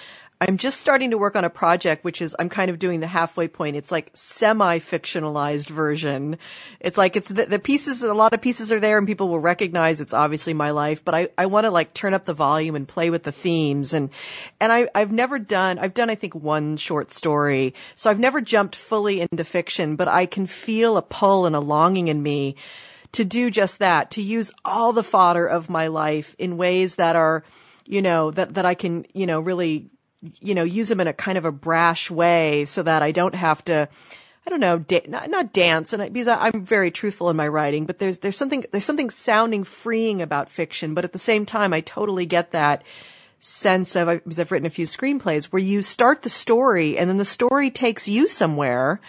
[0.46, 3.08] I'm just starting to work on a project which is I'm kind of doing the
[3.08, 3.78] halfway point.
[3.78, 6.38] It's like semi-fictionalized version.
[6.82, 9.40] It's like it's the, the pieces, a lot of pieces are there and people will
[9.40, 12.76] recognize it's obviously my life, but I, I want to like turn up the volume
[12.76, 14.10] and play with the themes and,
[14.60, 17.74] and I, I've never done, I've done I think one short story.
[17.96, 21.62] So I've never jumped fully into fiction, but I can feel a pull and a
[21.62, 22.58] longing in me
[23.14, 27.16] to do just that, to use all the fodder of my life in ways that
[27.16, 27.46] are,
[27.86, 29.90] you know, that, that I can, you know, really,
[30.40, 33.36] you know, use them in a kind of a brash way so that I don't
[33.36, 33.90] have to,
[34.46, 37.36] I don't know, da- not, not dance, and I, because I, I'm very truthful in
[37.36, 41.20] my writing, but there's there's something there's something sounding freeing about fiction, but at the
[41.20, 42.84] same time, I totally get that
[43.40, 47.18] sense of because I've written a few screenplays where you start the story and then
[47.18, 49.02] the story takes you somewhere,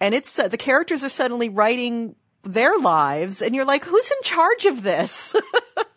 [0.00, 4.22] and it's uh, the characters are suddenly writing their lives, and you're like, who's in
[4.22, 5.34] charge of this?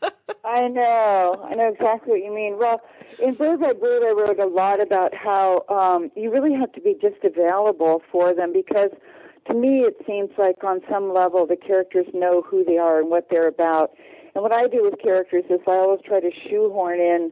[0.47, 1.45] I know.
[1.49, 2.57] I know exactly what you mean.
[2.57, 2.81] Well,
[3.21, 6.81] in Bird by Bird, I wrote a lot about how um, you really have to
[6.81, 8.91] be just available for them because
[9.47, 13.09] to me it seems like on some level the characters know who they are and
[13.09, 13.91] what they're about.
[14.35, 17.31] And what I do with characters is I always try to shoehorn in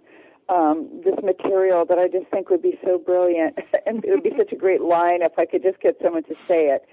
[0.50, 4.34] um, this material that I just think would be so brilliant, and it would be
[4.38, 6.86] such a great line if I could just get someone to say it.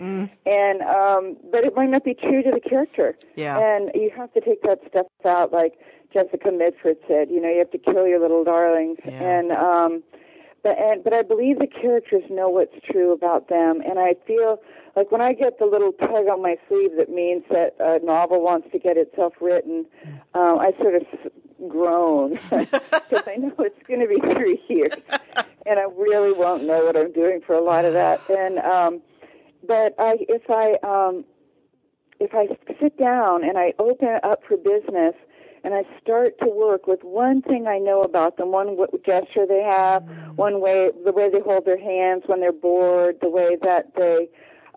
[0.47, 3.17] And um, but it might not be true to the character.
[3.35, 3.59] Yeah.
[3.59, 5.75] And you have to take that stuff out, like
[6.13, 7.31] Jessica Mitford said.
[7.31, 8.99] You know, you have to kill your little darlings.
[9.05, 9.13] Yeah.
[9.13, 10.03] And um,
[10.63, 14.61] but and but I believe the characters know what's true about them, and I feel
[14.95, 18.43] like when I get the little tug on my sleeve that means that a novel
[18.43, 19.87] wants to get itself written,
[20.35, 21.03] um, I sort of
[21.69, 24.93] groan because I know it's going to be three years,
[25.67, 28.21] and I really won't know what I'm doing for a lot of that.
[28.29, 29.03] And um,
[29.67, 31.25] but I if I um,
[32.21, 32.47] if I
[32.81, 35.15] sit down and I open it up for business
[35.65, 39.63] and I start to work with one thing I know about them, one gesture they
[39.63, 40.03] have,
[40.37, 44.29] one way, the way they hold their hands when they're bored, the way that they,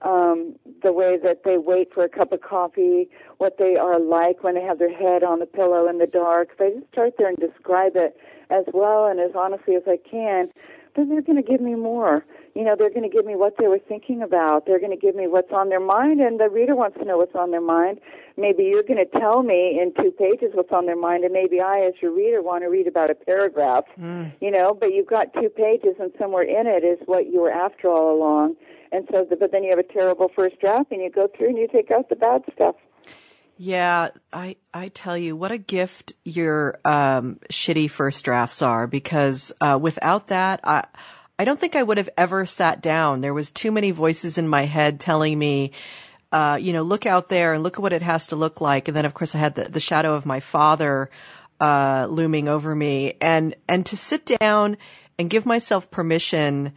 [0.03, 4.43] um, the way that they wait for a cup of coffee, what they are like
[4.43, 6.49] when they have their head on the pillow in the dark.
[6.59, 8.15] I just start there and describe it
[8.51, 10.49] as well and as honestly as I can,
[10.95, 12.25] then they're going to give me more.
[12.55, 14.65] You know, they're going to give me what they were thinking about.
[14.65, 17.17] They're going to give me what's on their mind, and the reader wants to know
[17.17, 17.99] what's on their mind.
[18.37, 21.59] Maybe you're going to tell me in two pages what's on their mind, and maybe
[21.59, 23.83] I, as your reader, want to read about a paragraph.
[23.99, 24.31] Mm.
[24.39, 27.51] You know, but you've got two pages, and somewhere in it is what you were
[27.51, 28.55] after all along.
[28.91, 31.49] And so, the, but then you have a terrible first draft, and you go through
[31.49, 32.75] and you take out the bad stuff.
[33.57, 39.53] Yeah, I I tell you what a gift your um, shitty first drafts are because
[39.61, 40.85] uh, without that I
[41.39, 43.21] I don't think I would have ever sat down.
[43.21, 45.71] There was too many voices in my head telling me
[46.31, 48.89] uh, you know, look out there and look at what it has to look like.
[48.89, 51.09] And then of course I had the, the shadow of my father
[51.61, 54.75] uh, looming over me and and to sit down
[55.17, 56.73] and give myself permission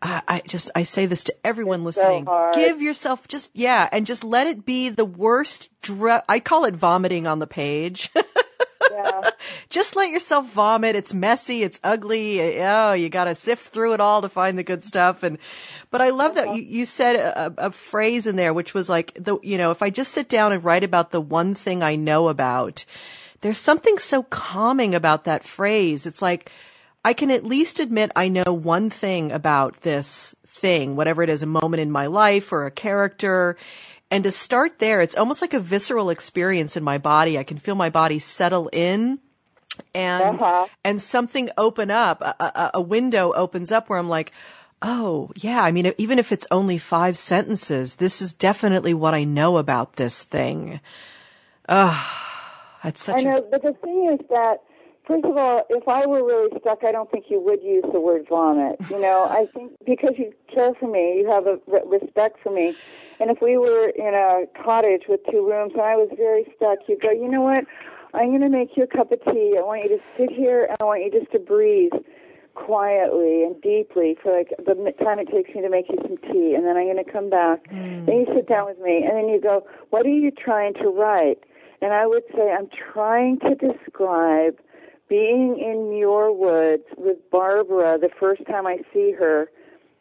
[0.00, 2.26] I, I just I say this to everyone It's so listening.
[2.26, 2.54] hard.
[2.54, 5.70] Give yourself just yeah, and just let it be the worst.
[5.82, 8.10] Dre- I call it vomiting on the page.
[8.90, 9.30] Yeah.
[9.70, 10.96] just let yourself vomit.
[10.96, 11.62] It's messy.
[11.62, 12.60] It's ugly.
[12.60, 15.22] Oh, you got to sift through it all to find the good stuff.
[15.22, 15.38] And
[15.90, 16.56] but I love that uh-huh.
[16.56, 19.82] you, you said a, a phrase in there, which was like the you know if
[19.82, 22.84] I just sit down and write about the one thing I know about,
[23.40, 26.06] there's something so calming about that phrase.
[26.06, 26.50] It's like
[27.04, 31.42] I can at least admit I know one thing about this thing, whatever it is,
[31.42, 33.56] a moment in my life or a character.
[34.10, 37.38] And to start there, it's almost like a visceral experience in my body.
[37.38, 39.20] I can feel my body settle in
[39.94, 40.66] and, Uh-huh.
[40.84, 44.32] and something open up, a, a, a window opens up where I'm like,
[44.80, 45.62] Oh, yeah.
[45.62, 49.96] I mean, even if it's only five sentences, this is definitely what I know about
[49.96, 50.80] this thing.
[51.68, 54.62] Ah, that's such I a know, but the thing is that,
[55.08, 58.00] first of all, if I were really stuck, I don't think you would use the
[58.00, 58.76] word vomit.
[58.90, 62.52] You know, I think because you care for me, you have a re- respect for
[62.52, 62.76] me.
[63.18, 66.78] And if we were in a cottage with two rooms and I was very stuck,
[66.86, 67.64] you'd go, you know what?
[68.14, 69.56] I'm going to make you a cup of tea.
[69.58, 71.92] I want you to sit here and I want you just to breathe
[72.54, 76.54] quietly and deeply for like the time it takes me to make you some tea
[76.54, 77.68] and then I'm going to come back.
[77.70, 78.06] Mm.
[78.06, 80.88] Then you sit down with me and then you go, what are you trying to
[80.88, 81.38] write?
[81.80, 84.58] And I would say, I'm trying to describe
[85.08, 89.50] being in Muir Woods with Barbara the first time I see her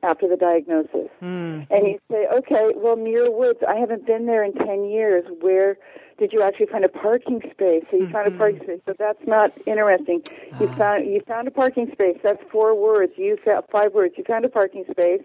[0.04, 1.10] after the diagnosis.
[1.20, 1.62] Hmm.
[1.70, 5.26] And you say, okay, well, Muir Woods, I haven't been there in 10 years.
[5.42, 5.78] Where
[6.18, 7.84] did you actually find a parking space?
[7.90, 8.38] So you found a mm-hmm.
[8.38, 8.80] parking space.
[8.86, 10.22] So that's not interesting.
[10.60, 10.76] You ah.
[10.76, 12.18] found you found a parking space.
[12.24, 13.14] That's four words.
[13.18, 14.16] You found five words.
[14.18, 15.24] You found a parking space,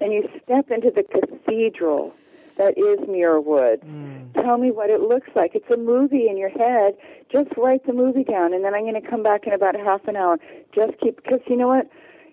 [0.00, 2.12] and you step into the cathedral
[2.58, 3.82] that is Muir Woods.
[3.84, 4.32] Mm.
[4.34, 5.54] Tell me what it looks like.
[5.54, 6.94] It's a movie in your head.
[7.30, 10.06] Just write the movie down, and then I'm going to come back in about half
[10.06, 10.38] an hour.
[10.74, 11.88] Just keep because you know what.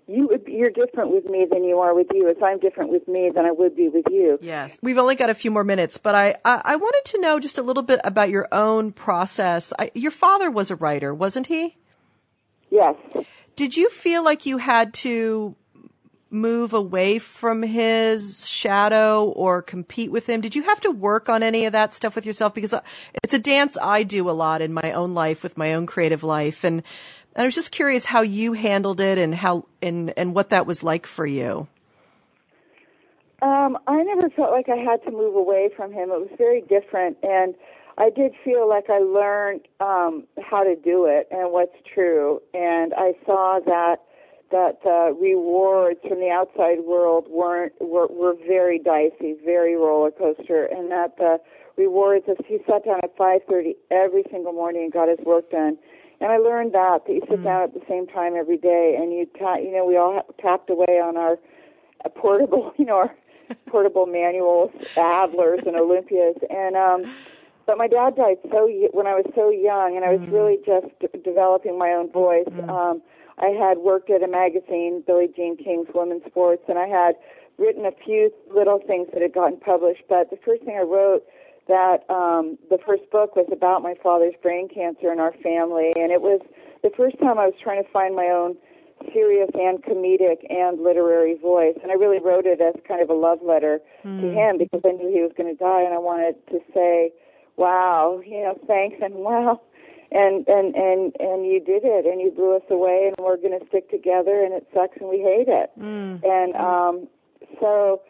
[0.07, 2.28] You would, you're different with me than you are with you.
[2.30, 4.39] As I'm different with me than I would be with you.
[4.41, 4.78] Yes.
[4.82, 7.57] We've only got a few more minutes, but I, I, I wanted to know just
[7.57, 9.72] a little bit about your own process.
[9.80, 11.78] I, your father was a writer, wasn't he?
[12.69, 12.95] Yes.
[13.55, 15.55] Did you feel like you had to
[16.32, 20.41] move away from his shadow or compete with him?
[20.41, 22.53] Did you have to work on any of that stuff with yourself?
[22.53, 22.82] Because uh,
[23.23, 26.23] it's a dance I do a lot in my own life with my own creative
[26.23, 26.63] life.
[26.63, 26.84] And,
[27.36, 30.65] and I was just curious how you handled it and how, and, and what that
[30.65, 31.67] was like for you.
[33.41, 36.11] Um, I never felt like I had to move away from him.
[36.11, 37.55] It was very different, and
[37.97, 42.39] I did feel like I learned um, how to do it and what's true.
[42.53, 43.97] And I saw that
[44.51, 50.65] that uh, rewards from the outside world weren't were, were very dicey, very roller coaster,
[50.65, 51.39] and that the
[51.77, 55.49] rewards of he sat down at five thirty every single morning and got his work
[55.51, 55.77] done.
[56.19, 59.11] And I learned that that you sit down at the same time every day, and
[59.11, 61.37] you ta- you know we all ha- tapped away on our
[62.05, 63.15] uh, portable, you know, our
[63.67, 67.11] portable manuals, Adlers and Olympias, and um,
[67.65, 70.57] but my dad died so y- when I was so young, and I was really
[70.65, 72.47] just d- developing my own voice.
[72.69, 73.01] Um,
[73.41, 77.15] I had worked at a magazine, Billie Jean King's Women's Sports, and I had
[77.57, 80.03] written a few little things that had gotten published.
[80.07, 81.23] But the first thing I wrote
[81.67, 86.11] that um, the first book was about my father's brain cancer and our family, and
[86.11, 86.41] it was
[86.83, 88.57] the first time I was trying to find my own
[89.13, 91.75] serious and comedic and literary voice.
[91.81, 94.91] And I really wrote it as kind of a love letter to him because I
[94.91, 97.11] knew he was going to die, and I wanted to say,
[97.57, 99.61] "Wow, you know, thanks and wow."
[100.12, 103.57] And and and and you did it, and you blew us away, and we're going
[103.57, 105.72] to stick together, and it sucks, and we hate it.
[106.24, 107.07] And um,
[107.62, 108.01] so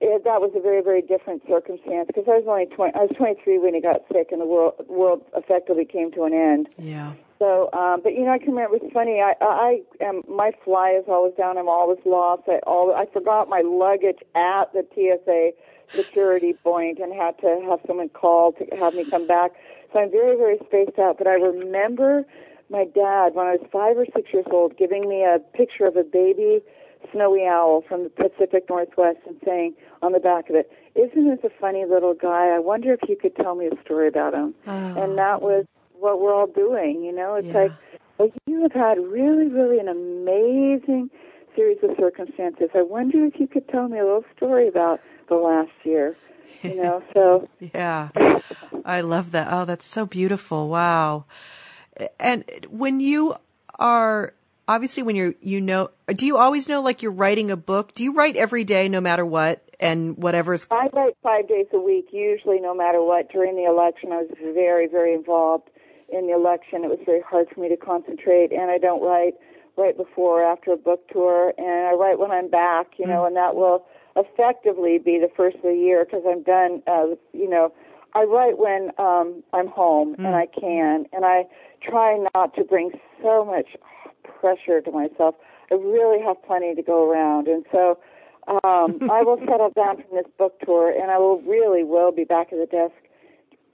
[0.00, 3.10] it, that was a very very different circumstance because I was only 20, I was
[3.16, 6.68] 23 when he got sick, and the world world effectively came to an end.
[6.76, 7.14] Yeah.
[7.38, 8.76] So, um, but you know, I can remember.
[8.76, 9.20] It's funny.
[9.20, 10.22] I, I am.
[10.28, 11.56] My fly is always down.
[11.56, 12.42] I'm always lost.
[12.48, 12.92] I all.
[12.94, 15.52] I forgot my luggage at the TSA
[15.94, 19.52] security point and had to have someone call to have me come back.
[19.92, 21.18] So I'm very, very spaced out.
[21.18, 22.24] But I remember
[22.70, 25.96] my dad when I was five or six years old giving me a picture of
[25.96, 26.60] a baby
[27.12, 31.38] snowy owl from the Pacific Northwest and saying on the back of it, "Isn't this
[31.44, 32.48] a funny little guy?
[32.54, 34.94] I wonder if you could tell me a story about him." Oh.
[34.96, 35.64] And that was
[35.98, 37.02] what we're all doing.
[37.02, 37.62] You know, it's Yeah.
[37.62, 37.72] like
[38.18, 41.08] well, you have had really, really an amazing
[41.58, 42.70] series of circumstances.
[42.74, 46.16] I wonder if you could tell me a little story about the last year.
[46.62, 48.10] You know, so Yeah.
[48.84, 49.48] I love that.
[49.50, 50.68] Oh, that's so beautiful.
[50.68, 51.24] Wow.
[52.20, 53.34] And when you
[53.78, 54.34] are
[54.68, 57.94] obviously when you're you know do you always know like you're writing a book?
[57.94, 61.80] Do you write every day no matter what and whatever's I write five days a
[61.80, 63.30] week, usually no matter what.
[63.32, 65.70] During the election, I was very, very involved
[66.08, 66.84] in the election.
[66.84, 69.34] It was very hard for me to concentrate, and I don't write
[69.78, 73.24] right before or after a book tour, and I write when I'm back, you know,
[73.24, 77.48] and that will effectively be the first of the year because I'm done, uh, you
[77.48, 77.72] know.
[78.14, 81.44] I write when um, I'm home and I can, and I
[81.82, 82.90] try not to bring
[83.22, 83.76] so much
[84.24, 85.34] pressure to myself.
[85.70, 87.98] I really have plenty to go around, and so
[88.64, 92.24] um, I will settle down from this book tour, and I will really will be
[92.24, 92.94] back at the desk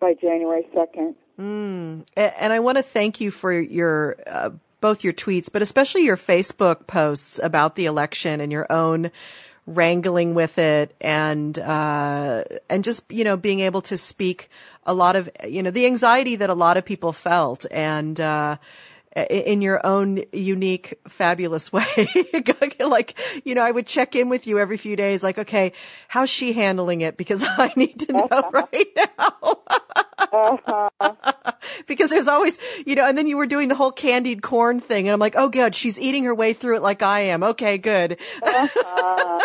[0.00, 1.14] by January second.
[2.16, 4.50] A- And I want to thank you for your uh,
[4.84, 9.10] both your tweets, but especially your Facebook posts about the election and your own
[9.66, 14.50] wrangling with it, and uh, and just you know being able to speak
[14.84, 18.58] a lot of you know the anxiety that a lot of people felt, and uh,
[19.16, 22.08] in your own unique, fabulous way.
[22.80, 25.72] like, you know, I would check in with you every few days, like, okay,
[26.08, 27.16] how's she handling it?
[27.16, 28.50] Because I need to know uh-huh.
[28.52, 29.58] right now.
[31.86, 35.06] because there's always, you know, and then you were doing the whole candied corn thing,
[35.06, 37.42] and I'm like, oh, good, she's eating her way through it like I am.
[37.42, 38.18] Okay, good.
[38.42, 39.40] Uh-huh.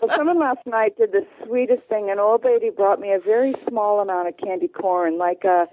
[0.00, 2.10] Well, someone last night did the sweetest thing.
[2.10, 5.68] An old lady brought me a very small amount of candy corn, like a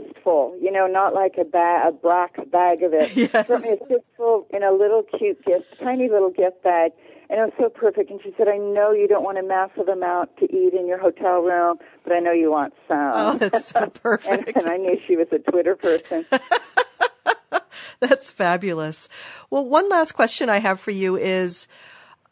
[0.00, 3.10] fistful, you know, not like a, ba- a black bag of it.
[3.16, 3.46] Yes.
[3.46, 6.92] Brought me a fistful in a little cute gift, tiny little gift bag,
[7.30, 8.10] and it was so perfect.
[8.10, 10.98] And she said, "I know you don't want a massive amount to eat in your
[10.98, 14.56] hotel room, but I know you want some." Oh, that's so and, perfect.
[14.56, 16.26] and I knew she was a Twitter person.
[18.00, 19.08] That's fabulous.
[19.50, 21.68] Well, one last question I have for you is,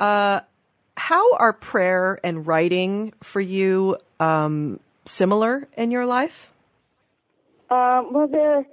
[0.01, 0.41] uh,
[0.97, 6.52] how are prayer and writing for you um, similar in your life?
[7.73, 8.67] Um, well, they're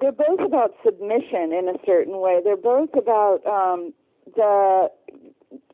[0.00, 2.40] they're both about submission in a certain way.
[2.44, 3.92] They're both about um,
[4.36, 4.88] the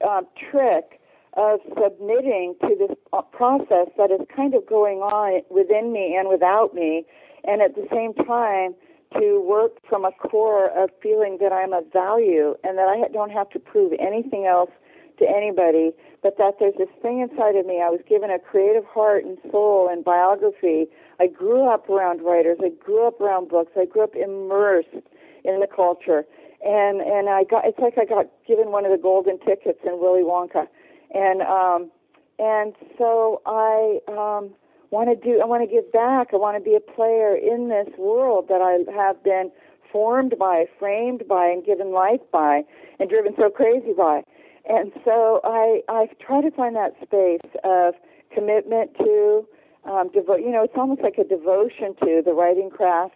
[0.03, 0.99] uh, trick
[1.35, 6.31] of submitting to this uh, process that is kind of going on within me and
[6.31, 7.05] without me,
[7.45, 8.75] and at the same time
[9.21, 13.31] to work from a core of feeling that I'm of value and that I don't
[13.31, 14.71] have to prove anything else
[15.19, 15.93] to anybody,
[16.23, 17.83] but that there's this thing inside of me.
[17.83, 20.87] I was given a creative heart and soul and biography.
[21.21, 22.59] I grew up around writers.
[22.62, 23.73] I grew up around books.
[23.77, 25.07] I grew up immersed
[25.45, 26.25] in the culture.
[26.64, 30.01] And and I got it's like I got given one of the golden tickets in
[30.01, 30.67] Willy Wonka.
[31.14, 31.91] And um
[32.39, 34.51] and so I um
[34.91, 36.29] want to do I want to give back.
[36.33, 39.51] I want to be a player in this world that I have been
[39.93, 42.62] formed by, framed by and given life by
[42.99, 44.23] and driven so crazy by.
[44.69, 47.95] And so I I try to find that space of
[48.35, 49.47] commitment to
[49.85, 53.14] um, devo- you know, it's almost like a devotion to the writing craft,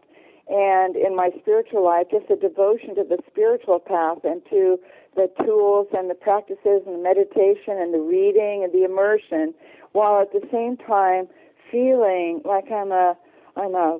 [0.48, 4.78] and in my spiritual life, just a devotion to the spiritual path and to
[5.16, 9.53] the tools and the practices and the meditation and the reading and the immersion,
[9.92, 11.26] while at the same time
[11.70, 13.16] feeling like I'm a
[13.57, 13.98] I'm a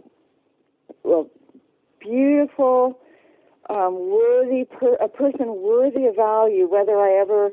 [1.03, 1.29] well
[2.01, 2.99] beautiful,
[3.71, 7.51] um, worthy per- a person worthy of value, whether I ever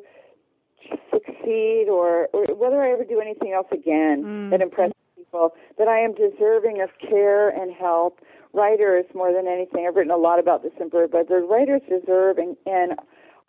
[1.12, 6.00] succeed or, or whether I ever do anything else again that impresses people, that I
[6.00, 8.20] am deserving of care and help.
[8.54, 11.82] Writers, more than anything, I've written a lot about this in Bird, but the writers
[11.88, 12.94] deserve and, and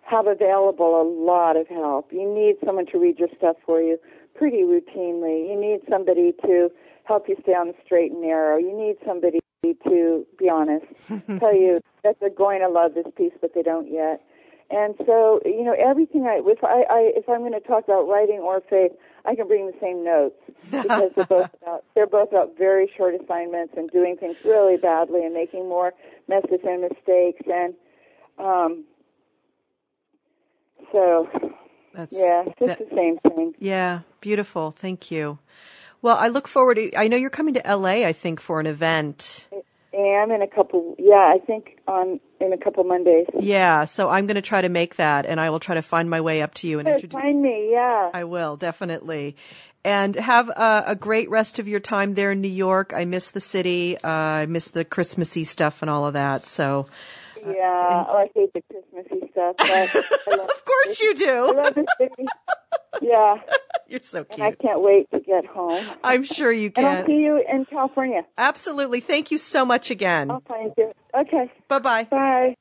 [0.02, 2.12] have available a lot of help.
[2.12, 3.98] You need someone to read your stuff for you
[4.34, 5.48] pretty routinely.
[5.48, 6.70] You need somebody to
[7.04, 8.58] help you stay on the straight and narrow.
[8.58, 10.86] You need somebody to be honest,
[11.38, 14.22] tell you that they're going to love this piece, but they don't yet.
[14.70, 18.02] And so, you know, everything I if I, I if I'm going to talk about
[18.06, 18.92] writing or faith,
[19.24, 20.36] I can bring the same notes
[20.82, 25.24] because they're both about they're both about very short assignments and doing things really badly
[25.24, 25.94] and making more
[26.28, 27.74] messes and mistakes and
[28.38, 28.84] um
[30.92, 31.26] so
[31.94, 33.54] That's yeah, just that- the same thing.
[33.58, 34.70] yeah, beautiful.
[34.70, 35.38] Thank you.
[36.02, 36.96] Well, I look forward to.
[36.96, 38.06] I know you're coming to LA.
[38.06, 39.48] I think for an event.
[39.92, 43.26] am in a couple yeah, I think on in a couple Mondays.
[43.38, 46.08] Yeah, so I'm going to try to make that, and I will try to find
[46.08, 47.20] my way up to you and introduce.
[47.20, 48.10] Find me, yeah.
[48.14, 49.36] I will definitely.
[49.84, 52.92] And have a, a great rest of your time there in New York.
[52.94, 53.96] I miss the city.
[53.96, 56.46] Uh, I miss the Christmassy stuff and all of that.
[56.46, 56.88] So,
[57.56, 59.56] Yeah, oh, I hate the Christmassy stuff.
[59.58, 61.54] But Of course you do.
[61.56, 62.26] love the city.
[63.00, 63.36] Yeah,
[63.86, 65.84] You're so and I can't wait to get home.
[66.02, 68.24] I'm sure you And I'll see you in California.
[68.36, 69.00] Absolutely.
[69.00, 70.30] Thank you so much again.
[70.30, 70.92] I'll find you.
[71.14, 72.04] Okay, Bye bye.
[72.04, 72.56] bye.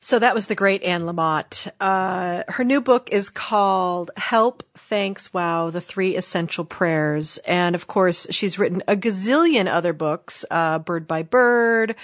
[0.00, 1.68] So that was the great Anne Lamott.
[1.80, 7.38] Uh, her new book is called Help, Thanks, Wow, The Three Essential Prayers.
[7.38, 11.96] And of course, she's written a gazillion other books, uh, Bird by Bird,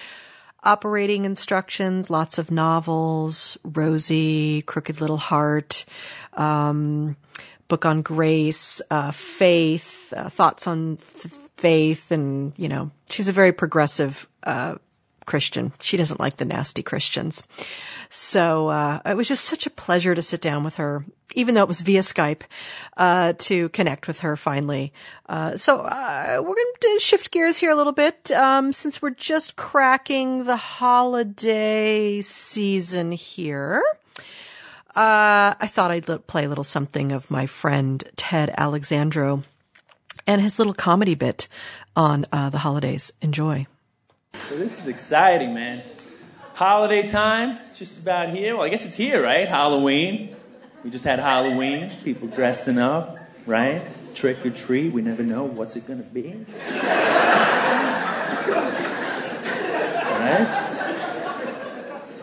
[0.65, 5.85] Operating Instructions, lots of novels, Rosie, Crooked Little Heart,
[6.33, 7.17] um,
[7.69, 10.97] book on grace, uh, faith, uh, thoughts on
[11.57, 12.11] faith.
[12.11, 14.77] And, you know, she's a very progressive, uh,
[15.27, 15.73] Christian.
[15.81, 17.47] She doesn't like the nasty Christians.
[18.17, 21.05] So uh, it was just such a pleasure to sit down with her,
[21.35, 22.43] even though it was via Skype,
[22.97, 24.93] uh, to connect with her finally.
[25.29, 29.11] Uh, so uh, we're going to shift gears here a little bit um, since we're
[29.11, 33.83] just cracking the holiday season here.
[34.95, 39.43] Uh, I thought I'd play a little something of my friend Ted Alexandro
[40.25, 41.49] and his little comedy bit
[41.97, 43.13] on uh, the holidays.
[43.21, 43.67] Enjoy.
[44.49, 45.83] So this is exciting, man.
[46.55, 48.55] Holiday time, just about here.
[48.55, 49.49] Well, I guess it's here, right?
[49.49, 50.37] Halloween.
[50.85, 51.91] We just had Halloween.
[52.05, 53.83] People dressing up, right?
[54.15, 54.93] Trick or treat.
[54.93, 56.47] We never know what's it gonna be.
[60.21, 60.61] right?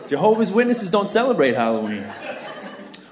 [0.08, 2.04] Jehovah's Witnesses don't celebrate Halloween.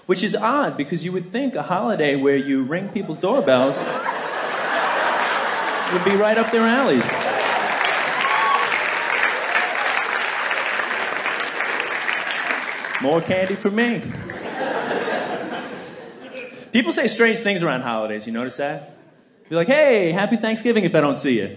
[0.06, 3.76] Which is odd because you would think a holiday where you ring people's doorbells
[5.92, 7.19] would be right up their alleys.
[13.02, 14.02] More candy for me.
[16.72, 18.26] People say strange things around holidays.
[18.26, 18.96] You notice that?
[19.48, 21.56] Be like, hey, happy Thanksgiving if I don't see you.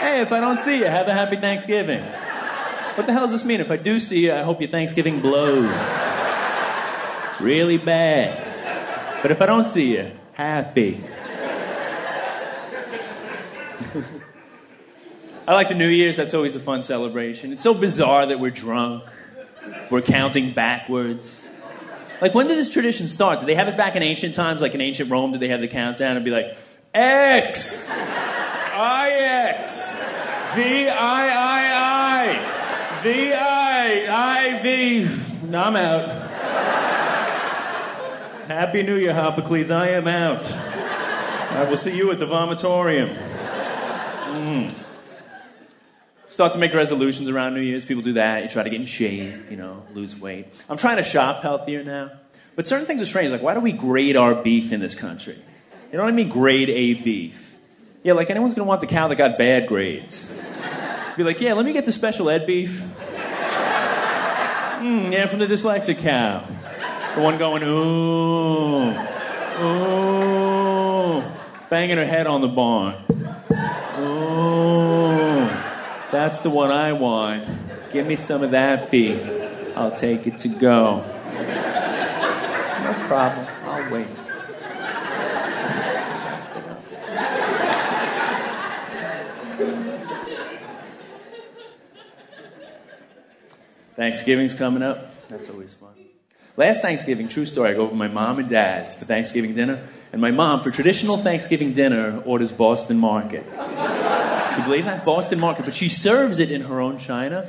[0.00, 2.02] Hey, if I don't see you, have a happy Thanksgiving.
[2.02, 3.60] What the hell does this mean?
[3.60, 5.70] If I do see you, I hope your Thanksgiving blows.
[7.40, 9.22] Really bad.
[9.22, 11.04] But if I don't see you, happy.
[15.46, 16.16] I like the New Year's.
[16.16, 17.52] That's always a fun celebration.
[17.52, 19.04] It's so bizarre that we're drunk.
[19.90, 21.42] We're counting backwards.
[22.20, 23.40] Like, when did this tradition start?
[23.40, 25.32] Did they have it back in ancient times, like in ancient Rome?
[25.32, 26.56] Did they have the countdown and be like,
[26.94, 29.92] X, I X,
[30.54, 31.72] V I I
[32.98, 35.08] I, V I I V.
[35.48, 36.08] No, I'm out.
[38.48, 39.70] Happy New Year, Hippocles.
[39.70, 40.50] I am out.
[40.50, 43.14] I will see you at the vomitorium.
[44.34, 44.72] Mm.
[46.36, 47.86] Start to make resolutions around New Year's.
[47.86, 48.42] People do that.
[48.42, 50.46] You try to get in shape, you know, lose weight.
[50.68, 52.10] I'm trying to shop healthier now.
[52.54, 53.32] But certain things are strange.
[53.32, 55.42] Like, why do we grade our beef in this country?
[55.90, 56.28] You know what I mean?
[56.28, 57.56] Grade A beef.
[58.02, 60.30] Yeah, like anyone's gonna want the cow that got bad grades.
[61.16, 62.82] Be like, yeah, let me get the special ed beef.
[64.76, 66.46] Mm, yeah, from the dyslexic cow.
[67.14, 68.90] The one going, ooh,
[69.64, 71.24] ooh,
[71.70, 72.96] banging her head on the barn.
[73.98, 75.05] Ooh,
[76.16, 77.92] that's the one I want.
[77.92, 79.20] Give me some of that beef.
[79.76, 81.04] I'll take it to go.
[82.82, 83.46] No problem.
[83.64, 84.06] I'll wait.
[93.96, 95.28] Thanksgiving's coming up.
[95.28, 95.90] That's always fun.
[96.56, 99.86] Last Thanksgiving, true story, I go over to my mom and dad's for Thanksgiving dinner,
[100.12, 103.44] and my mom, for traditional Thanksgiving dinner, orders Boston Market.
[104.56, 105.04] You believe that?
[105.04, 105.64] Boston Market.
[105.64, 107.46] But she serves it in her own china,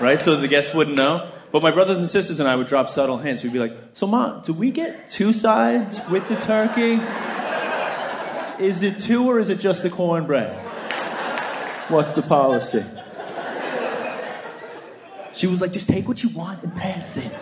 [0.00, 0.20] right?
[0.20, 1.30] So the guests wouldn't know.
[1.52, 3.42] But my brothers and sisters and I would drop subtle hints.
[3.42, 7.00] We'd be like, So, mom, do we get two sides with the turkey?
[8.64, 10.50] Is it two or is it just the cornbread?
[11.88, 12.84] What's the policy?
[15.32, 17.32] She was like, Just take what you want and pass it.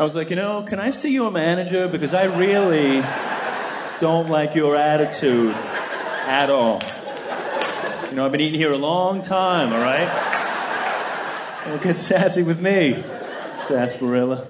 [0.00, 1.86] I was like, you know, can I see your manager?
[1.86, 3.04] Because I really
[4.00, 6.80] don't like your attitude at all.
[8.08, 11.66] You know, I've been eating here a long time, all right?
[11.66, 13.04] Don't get sassy with me,
[13.68, 14.48] sarsaparilla.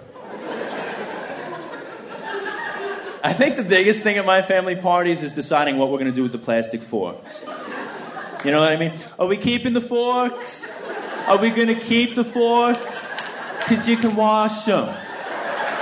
[3.25, 6.15] I think the biggest thing at my family parties is deciding what we're going to
[6.15, 7.45] do with the plastic forks.
[8.45, 8.93] You know what I mean?
[9.19, 10.65] Are we keeping the forks?
[11.27, 13.13] Are we going to keep the forks?
[13.59, 14.95] Because you can wash them.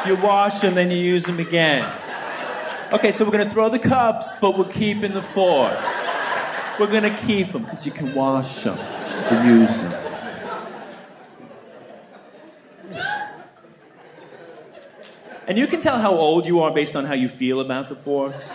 [0.07, 1.91] You wash them, then you use them again.
[2.93, 5.85] Okay, so we're going to throw the cups, but we're keeping the forks.
[6.79, 10.05] We're going to keep them because you can wash them and use them.
[15.47, 17.97] And you can tell how old you are based on how you feel about the
[17.97, 18.49] forks.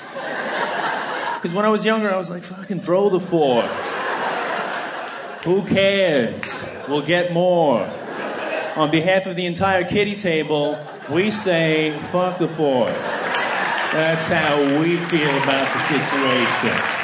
[1.35, 3.89] Because when I was younger, I was like, fucking throw the forks.
[5.43, 6.43] Who cares?
[6.87, 7.81] We'll get more.
[8.75, 10.77] On behalf of the entire kitty table,
[11.09, 12.93] we say, fuck the forks.
[13.91, 16.99] That's how we feel about the situation.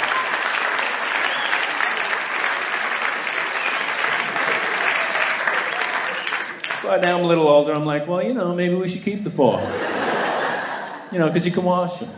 [6.82, 9.24] But now I'm a little older, I'm like, well, you know, maybe we should keep
[9.24, 9.72] the forks.
[11.12, 12.10] You know, because you can wash them.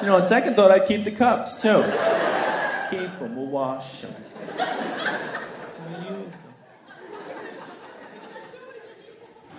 [0.00, 1.82] You know, on second thought, I'd keep the cups too.
[2.90, 4.14] Keep them, we'll wash them.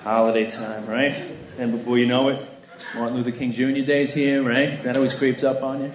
[0.04, 1.16] Holiday time, right?
[1.60, 2.43] And before you know it,
[2.95, 3.86] Martin Luther King Jr.
[3.86, 4.82] Day's here, right?
[4.84, 5.91] That always creeps up on you.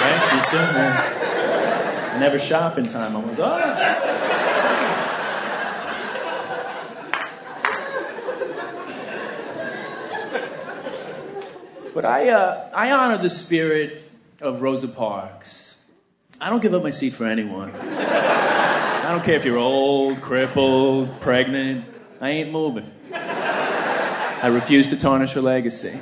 [0.00, 0.32] right?
[0.34, 0.56] You too?
[0.56, 2.16] Yeah.
[2.18, 3.16] Never shop in time.
[3.16, 4.20] I was, oh.
[11.94, 14.02] But I, uh, I honor the spirit
[14.40, 15.69] of Rosa Parks.
[16.42, 17.70] I don't give up my seat for anyone.
[17.74, 21.84] I don't care if you're old, crippled, pregnant.
[22.18, 22.90] I ain't moving.
[23.12, 26.00] I refuse to tarnish her legacy.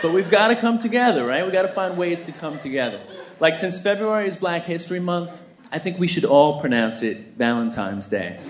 [0.00, 1.44] But we've got to come together, right?
[1.44, 3.02] We've got to find ways to come together.
[3.38, 5.38] Like, since February is Black History Month,
[5.70, 8.40] I think we should all pronounce it Valentine's Day.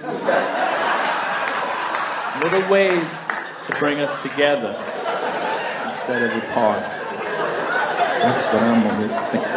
[2.40, 3.21] Little ways
[3.66, 4.76] to bring us together
[5.88, 6.82] instead of apart.
[6.82, 9.50] That's what I'm always thinking.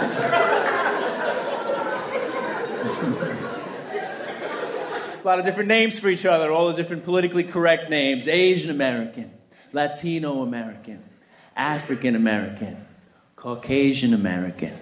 [5.22, 8.70] A lot of different names for each other, all the different politically correct names Asian
[8.70, 9.32] American,
[9.74, 11.04] Latino American,
[11.56, 12.78] African American,
[13.36, 14.78] Caucasian American.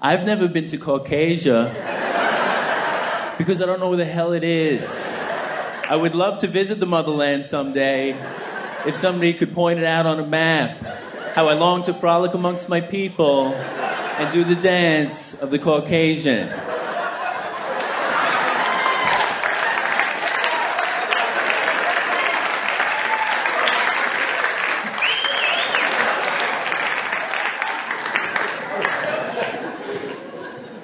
[0.00, 1.72] I've never been to Caucasia
[3.38, 5.07] because I don't know where the hell it is.
[5.88, 8.10] I would love to visit the motherland someday
[8.84, 10.82] if somebody could point it out on a map.
[11.34, 16.48] How I long to frolic amongst my people and do the dance of the Caucasian.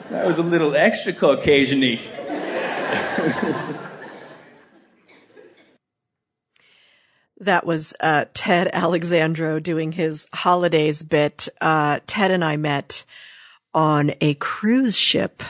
[0.08, 2.00] That was a little extra Caucasian-y.
[7.44, 11.48] That was uh, Ted Alexandro doing his holidays bit.
[11.60, 13.04] Uh, Ted and I met
[13.72, 15.42] on a cruise ship.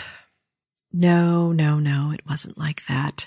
[0.93, 3.27] No, no, no, it wasn't like that.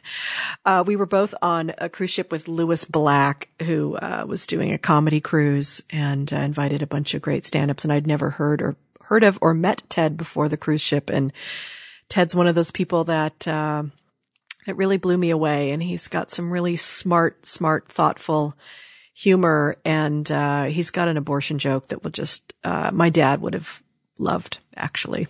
[0.65, 4.71] Uh, we were both on a cruise ship with Lewis Black, who uh, was doing
[4.71, 7.83] a comedy cruise and uh, invited a bunch of great stand-ups.
[7.83, 11.09] And I'd never heard or heard of or met Ted before the cruise ship.
[11.09, 11.33] And
[12.09, 13.47] Ted's one of those people that
[14.67, 15.71] that really blew me away.
[15.71, 18.53] And he's got some really smart, smart, thoughtful
[19.13, 19.77] humor.
[19.83, 23.81] And, uh, he's got an abortion joke that will just, uh, my dad would have
[24.19, 25.27] loved actually.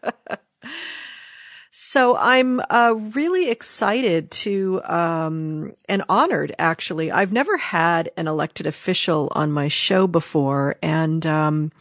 [1.72, 7.10] so I'm, uh, really excited to, um, and honored actually.
[7.10, 10.76] I've never had an elected official on my show before.
[10.82, 11.72] And, um,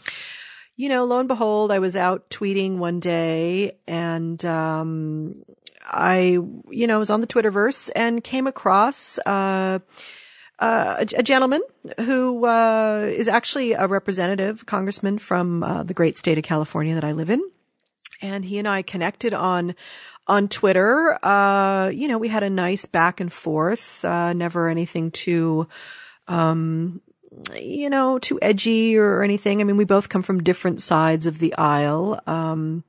[0.77, 5.43] you know, lo and behold, I was out tweeting one day and, um,
[5.85, 6.37] I,
[6.69, 9.79] you know, was on the Twitterverse and came across, uh,
[10.59, 11.61] uh, a, gentleman
[11.99, 17.03] who, uh, is actually a representative congressman from, uh, the great state of California that
[17.03, 17.41] I live in.
[18.21, 19.75] And he and I connected on,
[20.27, 21.19] on Twitter.
[21.25, 25.67] Uh, you know, we had a nice back and forth, uh, never anything too,
[26.27, 27.01] um,
[27.59, 29.59] you know, too edgy or anything.
[29.59, 32.21] I mean, we both come from different sides of the aisle.
[32.27, 32.83] Um,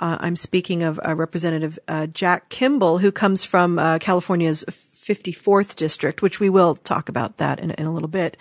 [0.00, 5.76] uh, I'm speaking of uh, Representative uh, Jack Kimball, who comes from uh, California's 54th
[5.76, 8.38] district, which we will talk about that in, in a little bit.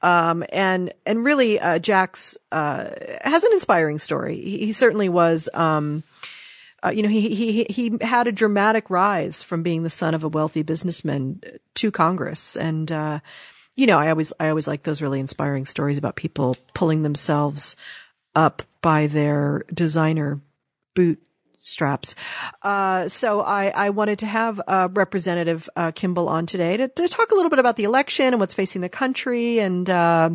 [0.00, 2.88] Um, and and really, uh, Jack's uh,
[3.22, 4.36] has an inspiring story.
[4.36, 5.48] He, he certainly was.
[5.54, 6.02] Um,
[6.92, 10.28] you know, he he he had a dramatic rise from being the son of a
[10.28, 11.40] wealthy businessman
[11.74, 12.90] to Congress, and
[13.76, 17.76] you know, I always I always like those really inspiring stories about people pulling themselves
[18.34, 20.40] up by their designer
[20.94, 22.14] bootstraps.
[22.62, 27.08] Uh, so I, I wanted to have uh, Representative uh, Kimball on today to, to,
[27.08, 30.30] talk a little bit about the election and what's facing the country and, uh,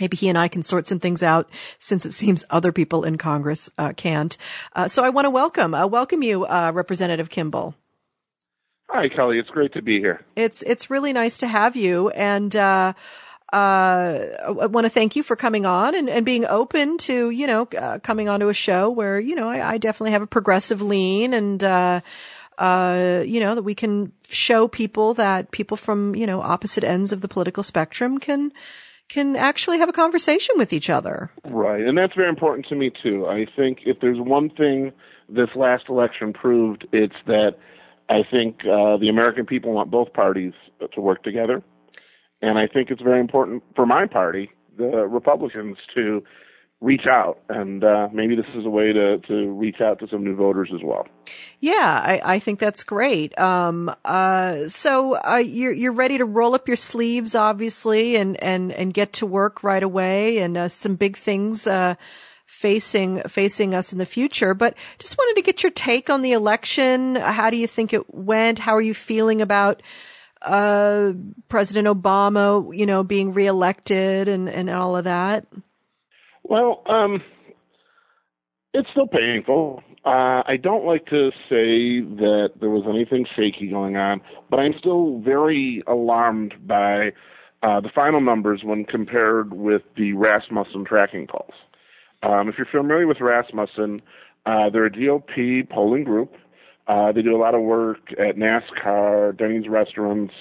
[0.00, 3.18] Maybe he and I can sort some things out since it seems other people in
[3.18, 4.36] Congress uh, can't.
[4.74, 7.74] Uh, so I want to welcome, welcome you, Representative Kimball.
[8.92, 9.38] Hi, Kelly.
[9.38, 10.20] It's great to be here.
[10.36, 12.92] It's it's really nice to have you, and uh,
[13.52, 17.68] I want to thank you for coming on and, and being open to, you know,
[17.78, 21.34] uh, coming onto a show where, you know, I, I definitely have a progressive lean
[21.34, 22.00] and, uh,
[22.58, 27.12] uh, you know, that we can show people that people from, you know, opposite ends
[27.12, 28.52] of the political spectrum can,
[29.08, 31.30] can actually have a conversation with each other.
[31.44, 31.82] Right.
[31.82, 33.26] And that's very important to me too.
[33.26, 34.92] I think if there's one thing
[35.28, 37.56] this last election proved, it's that
[38.08, 40.54] I think uh, the American people want both parties
[40.94, 41.62] to work together.
[42.42, 46.22] And I think it's very important for my party, the Republicans, to
[46.80, 47.38] reach out.
[47.48, 50.70] And uh, maybe this is a way to, to reach out to some new voters
[50.74, 51.06] as well.
[51.60, 53.38] Yeah, I, I think that's great.
[53.38, 58.72] Um, uh, so uh, you're you're ready to roll up your sleeves, obviously, and and
[58.72, 61.94] and get to work right away, and uh, some big things uh,
[62.46, 64.52] facing facing us in the future.
[64.52, 67.14] But just wanted to get your take on the election.
[67.14, 68.58] How do you think it went?
[68.58, 69.82] How are you feeling about?
[70.42, 71.12] Uh,
[71.48, 75.46] President Obama, you know, being reelected and, and all of that?
[76.42, 77.22] Well, um,
[78.74, 79.82] it's still painful.
[80.04, 84.20] Uh, I don't like to say that there was anything shaky going on,
[84.50, 87.12] but I'm still very alarmed by
[87.62, 91.54] uh, the final numbers when compared with the Rasmussen tracking polls.
[92.22, 94.00] Um, if you're familiar with Rasmussen,
[94.46, 96.34] uh, they're a GOP polling group.
[96.86, 100.34] Uh, they do a lot of work at NASCAR, Denny's restaurants,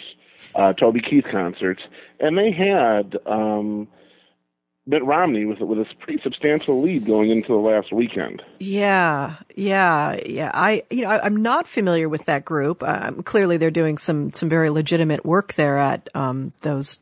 [0.56, 1.82] uh, Toby Keith concerts,
[2.20, 3.88] and they had um,
[4.88, 8.42] Mitt Romney with with a pretty substantial lead going into the last weekend.
[8.60, 10.50] Yeah, yeah, yeah.
[10.54, 12.82] I, you know, I, am not familiar with that group.
[12.82, 17.00] Um, clearly, they're doing some some very legitimate work there at um, those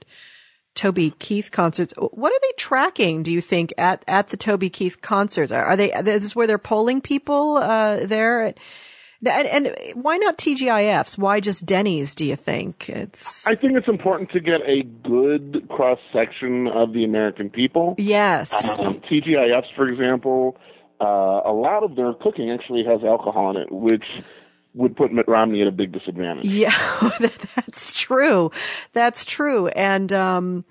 [0.76, 1.94] Toby Keith concerts.
[1.98, 3.24] What are they tracking?
[3.24, 5.54] Do you think at at the Toby Keith concerts?
[5.54, 5.90] Are, are they?
[6.02, 8.42] This is where they're polling people uh, there.
[8.42, 8.58] At,
[9.26, 11.18] and, and why not TGIFs?
[11.18, 12.16] Why just Denny's?
[12.16, 13.46] Do you think it's?
[13.46, 17.96] I think it's important to get a good cross section of the American people.
[17.98, 18.80] Yes.
[18.80, 20.58] Um, TGIFs, for example,
[21.02, 24.06] uh, a lot of their cooking actually has alcohol in it, which
[24.74, 26.46] would put Mitt Romney at a big disadvantage.
[26.46, 26.76] Yeah,
[27.20, 28.52] that's true.
[28.94, 29.68] That's true.
[29.70, 30.66] And um,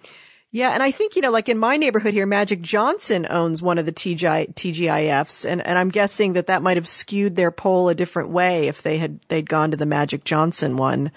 [0.50, 3.76] yeah, and I think, you know, like in my neighborhood here, Magic Johnson owns one
[3.76, 7.90] of the TGI, TGIFs, and, and I'm guessing that that might have skewed their poll
[7.90, 11.12] a different way if they had, they'd gone to the Magic Johnson one.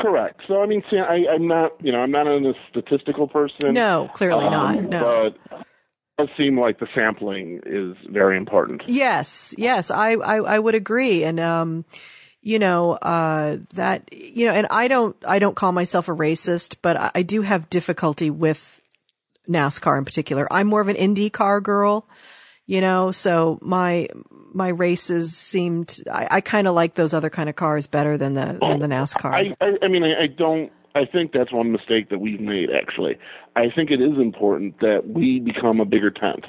[0.00, 0.40] Correct.
[0.48, 3.74] So, I mean, see, I, I'm not, you know, I'm not a statistical person.
[3.74, 4.82] No, clearly um, not.
[4.84, 5.32] No.
[5.50, 5.66] But it
[6.18, 8.82] does seem like the sampling is very important.
[8.86, 11.24] Yes, yes, I, I, I would agree.
[11.24, 11.84] And, um,
[12.42, 16.76] you know, uh, that, you know, and I don't, I don't call myself a racist,
[16.82, 18.80] but I, I, do have difficulty with
[19.48, 20.52] NASCAR in particular.
[20.52, 22.08] I'm more of an IndyCar girl,
[22.66, 24.08] you know, so my,
[24.52, 28.34] my races seemed, I, I kind of like those other kind of cars better than
[28.34, 29.32] the, than the NASCAR.
[29.32, 32.70] I, I, I mean, I, I don't, I think that's one mistake that we've made,
[32.70, 33.18] actually.
[33.54, 36.44] I think it is important that we become a bigger tent.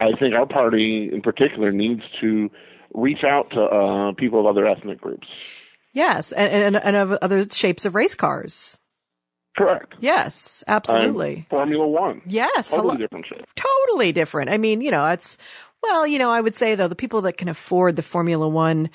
[0.00, 2.50] I think our party in particular needs to
[2.94, 5.26] reach out to uh, people of other ethnic groups.
[5.92, 8.78] Yes, and, and, and of other shapes of race cars.
[9.56, 9.94] Correct.
[9.98, 11.46] Yes, absolutely.
[11.50, 12.22] Formula One.
[12.24, 12.96] Yes, totally hello.
[12.98, 13.44] different shape.
[13.56, 14.50] Totally different.
[14.50, 15.36] I mean, you know, it's
[15.82, 18.90] well, you know, I would say though the people that can afford the Formula One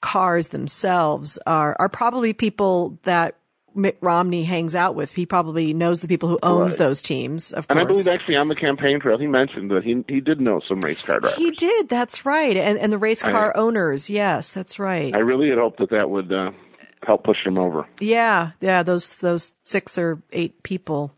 [0.00, 3.36] cars themselves are are probably people that
[3.74, 5.12] Mitt Romney hangs out with.
[5.12, 6.78] He probably knows the people who owns right.
[6.78, 7.52] those teams.
[7.52, 10.04] Of and course, And I believe actually on the campaign trail he mentioned that he
[10.08, 11.38] he did know some race car drivers.
[11.38, 11.88] He did.
[11.88, 12.56] That's right.
[12.56, 14.10] And and the race car I, owners.
[14.10, 15.14] Yes, that's right.
[15.14, 16.52] I really had hoped that that would uh,
[17.02, 17.86] help push him over.
[18.00, 18.82] Yeah, yeah.
[18.82, 21.14] Those those six or eight people.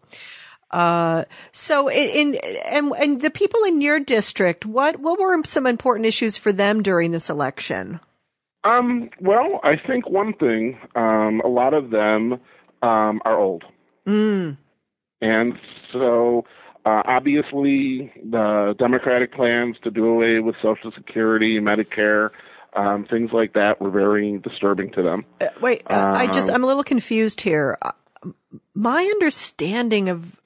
[0.71, 5.67] Uh, so in, in and and the people in your district, what what were some
[5.67, 8.01] important issues for them during this election?
[8.65, 12.35] Um, well, I think one thing, um, a lot of them
[12.83, 13.65] um, are old.
[14.07, 14.57] Mm.
[15.21, 15.59] And
[15.93, 16.45] so,
[16.85, 22.31] uh, obviously, the Democratic plans to do away with Social Security, Medicare,
[22.75, 25.25] um, things like that were very disturbing to them.
[25.41, 27.79] Uh, wait, uh, I just, um, I'm a little confused here.
[27.83, 27.93] Uh,
[28.75, 30.41] my understanding of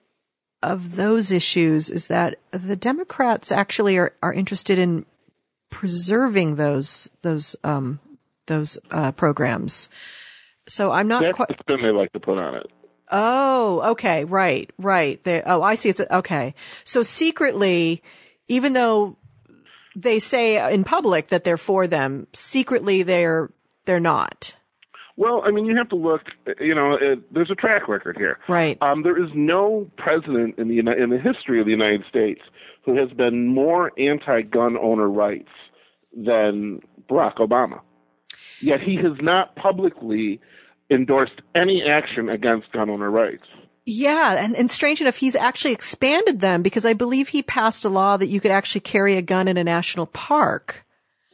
[0.62, 5.04] of those issues is that the Democrats actually are, are interested in
[5.70, 8.00] preserving those those um,
[8.46, 9.88] those uh, programs.
[10.68, 11.48] So I'm not That's quite.
[11.48, 12.66] the spin they like to put on it.
[13.10, 15.22] Oh, okay, right, right.
[15.22, 15.90] They, oh, I see.
[15.90, 16.54] It's okay.
[16.82, 18.02] So secretly,
[18.48, 19.16] even though
[19.94, 23.50] they say in public that they're for them, secretly they're
[23.84, 24.56] they're not.
[25.16, 26.22] Well, I mean, you have to look.
[26.60, 28.38] You know, it, there's a track record here.
[28.48, 28.76] Right.
[28.82, 32.40] Um, there is no president in the in the history of the United States
[32.84, 35.48] who has been more anti-gun owner rights
[36.12, 36.80] than
[37.10, 37.80] Barack Obama.
[38.60, 40.40] Yet he has not publicly
[40.90, 43.44] endorsed any action against gun owner rights.
[43.84, 47.88] Yeah, and, and strange enough, he's actually expanded them because I believe he passed a
[47.88, 50.84] law that you could actually carry a gun in a national park.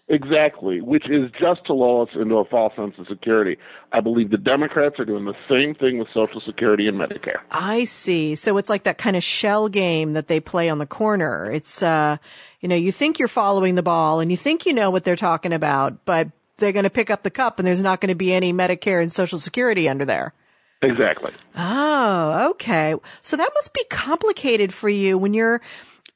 [0.09, 3.57] Exactly, which is just to lull us into a false sense of security.
[3.93, 7.39] I believe the Democrats are doing the same thing with Social Security and Medicare.
[7.51, 8.35] I see.
[8.35, 11.51] So it's like that kind of shell game that they play on the corner.
[11.51, 12.19] It's, uh,
[12.61, 15.17] you know, you think you're following the ball and you think you know what they're
[15.17, 16.29] talking about, but
[16.63, 19.03] they're going to pick up the cup and there's not going to be any Medicare
[19.03, 20.33] and Social Security under there.
[20.81, 21.33] Exactly.
[21.55, 22.95] Oh, okay.
[23.21, 25.61] So that must be complicated for you when you're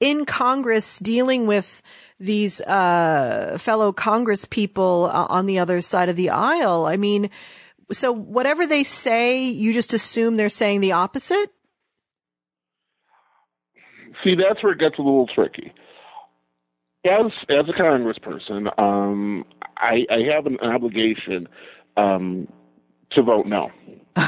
[0.01, 1.82] in Congress dealing with
[2.18, 6.86] these uh, fellow Congress people uh, on the other side of the aisle.
[6.86, 7.30] I mean,
[7.92, 11.51] so whatever they say, you just assume they're saying the opposite?
[14.24, 15.72] See, that's where it gets a little tricky.
[17.07, 19.45] As as a congressperson, um,
[19.77, 21.49] I, I have an obligation
[21.97, 22.49] um,
[23.11, 23.71] to vote no.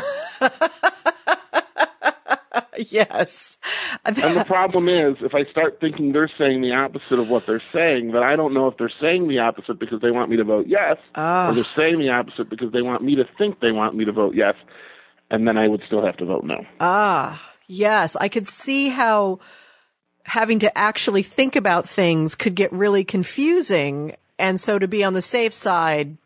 [2.79, 3.57] yes.
[4.05, 7.62] and the problem is, if I start thinking they're saying the opposite of what they're
[7.72, 10.45] saying, then I don't know if they're saying the opposite because they want me to
[10.45, 11.51] vote yes, Ah.
[11.51, 14.12] or they're saying the opposite because they want me to think they want me to
[14.12, 14.55] vote yes,
[15.31, 16.64] and then I would still have to vote no.
[16.81, 18.16] Ah, yes.
[18.16, 19.41] I could see how
[20.29, 24.14] having to actually think about things could get really confusing.
[24.39, 26.16] And so to be on the safe side,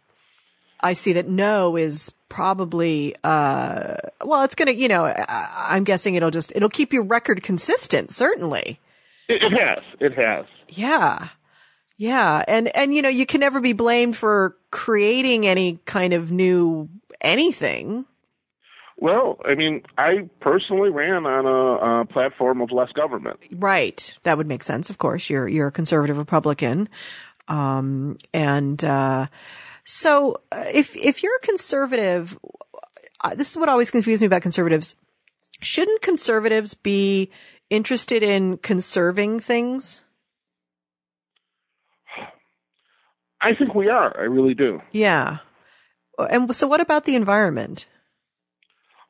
[0.80, 3.94] I see that no is probably, uh,
[4.24, 7.42] well, it's going to, you know, I, I'm guessing it'll just, it'll keep your record
[7.42, 8.80] consistent, certainly.
[9.28, 9.84] It, it has.
[10.00, 10.46] It has.
[10.68, 11.28] Yeah.
[11.96, 12.44] Yeah.
[12.48, 16.88] And, and, you know, you can never be blamed for creating any kind of new
[17.20, 18.04] anything.
[19.02, 23.40] Well, I mean, I personally ran on a, a platform of less government.
[23.50, 24.16] Right.
[24.22, 24.90] That would make sense.
[24.90, 26.88] Of course, you're, you're a conservative Republican.
[27.48, 29.26] Um, and, uh,
[29.82, 32.38] so uh, if, if you're a conservative,
[33.24, 34.94] uh, this is what always confused me about conservatives.
[35.60, 37.32] Shouldn't conservatives be
[37.70, 40.04] interested in conserving things?
[43.40, 44.16] I think we are.
[44.16, 44.80] I really do.
[44.92, 45.38] Yeah.
[46.20, 47.86] And so what about the environment?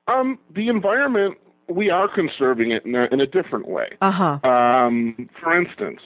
[0.09, 1.39] Um, the environment,
[1.69, 3.97] we are conserving it in a, in a different way.
[4.01, 4.39] Uh huh.
[4.49, 6.01] Um, for instance,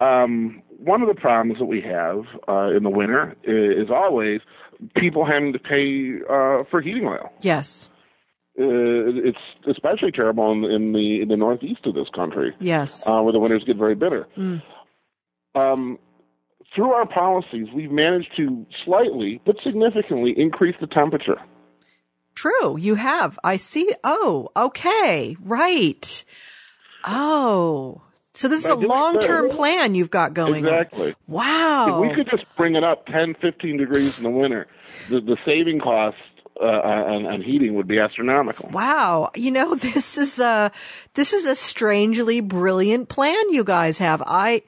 [0.00, 4.40] um, one of the problems that we have uh, in the winter is, is always
[4.96, 7.32] people having to pay uh, for heating oil.
[7.42, 7.88] Yes.
[8.58, 8.64] Uh,
[9.28, 9.38] it's
[9.68, 13.04] especially terrible in, in the in the northeast of this country, Yes.
[13.06, 14.28] uh, where the winters get very bitter.
[14.38, 14.62] Mm.
[15.56, 15.98] Um,
[16.74, 21.40] through our policies, we've managed to slightly but significantly increase the temperature.
[22.34, 22.76] True.
[22.76, 23.38] You have.
[23.44, 23.90] I see.
[24.02, 25.36] Oh, okay.
[25.40, 26.24] Right.
[27.04, 28.02] Oh.
[28.36, 31.10] So this is a long-term plan you've got going Exactly.
[31.10, 31.14] on.
[31.28, 32.02] Wow.
[32.02, 34.66] If we could just bring it up 10, 15 degrees in the winter,
[35.08, 36.16] the, the saving cost
[36.60, 38.70] uh, on, on heating would be astronomical.
[38.70, 39.30] Wow.
[39.36, 40.72] You know, this is a,
[41.14, 44.20] this is a strangely brilliant plan you guys have.
[44.26, 44.62] I,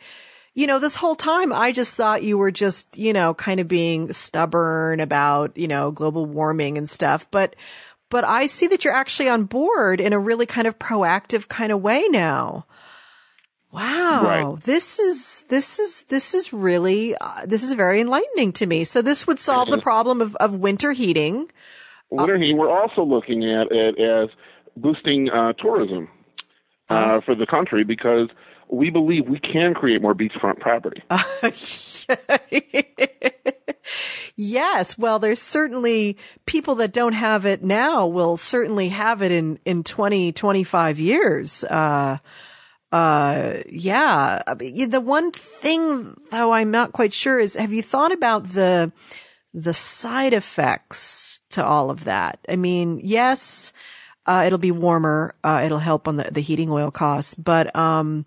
[0.57, 3.69] you know, this whole time I just thought you were just, you know, kind of
[3.69, 7.55] being stubborn about, you know, global warming and stuff, but,
[8.09, 11.73] but I see that you're actually on board in a really kind of proactive kind
[11.73, 12.65] of way now.
[13.71, 14.23] Wow.
[14.25, 14.63] Right.
[14.63, 18.85] This is, this is, this is really, uh, this is very enlightening to me.
[18.85, 21.51] So this would solve the problem of, of winter heating.
[22.09, 24.31] Winter heat, we're also looking at it as
[24.75, 26.09] boosting uh, tourism
[26.89, 28.31] uh, for the country because
[28.69, 31.03] we believe we can create more beachfront property.
[34.37, 34.99] yes.
[34.99, 39.85] Well, there's certainly people that don't have it now will certainly have it in, in
[39.85, 41.65] 20, 25 years.
[41.65, 42.19] Uh,
[42.93, 44.43] uh, yeah.
[44.47, 48.93] The one thing though I'm not quite sure is have you thought about the,
[49.55, 52.39] the side effects to all of that?
[52.49, 53.73] I mean, yes,
[54.27, 55.35] uh, it'll be warmer.
[55.43, 58.27] Uh, it'll help on the, the heating oil costs, but, um,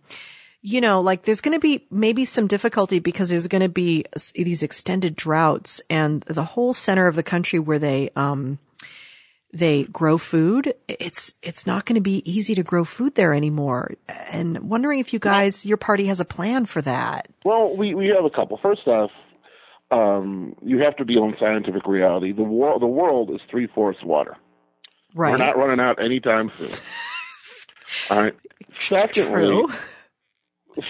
[0.61, 4.05] you know, like there's going to be maybe some difficulty because there's going to be
[4.35, 8.59] these extended droughts and the whole center of the country where they, um,
[9.53, 10.73] they grow food.
[10.87, 13.93] It's, it's not going to be easy to grow food there anymore.
[14.07, 17.29] And wondering if you guys, your party has a plan for that.
[17.45, 18.59] Well, we, we have a couple.
[18.61, 19.11] First off,
[19.91, 22.31] um, you have to deal in scientific reality.
[22.33, 24.35] The, wor- the world is three fourths water.
[25.15, 25.31] Right.
[25.31, 26.71] We're not running out anytime soon.
[28.09, 28.35] All right.
[28.77, 29.67] Secondly, True.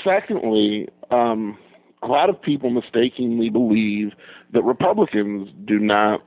[0.04, 1.58] secondly, um,
[2.02, 4.12] a lot of people mistakenly believe
[4.54, 6.22] that Republicans do not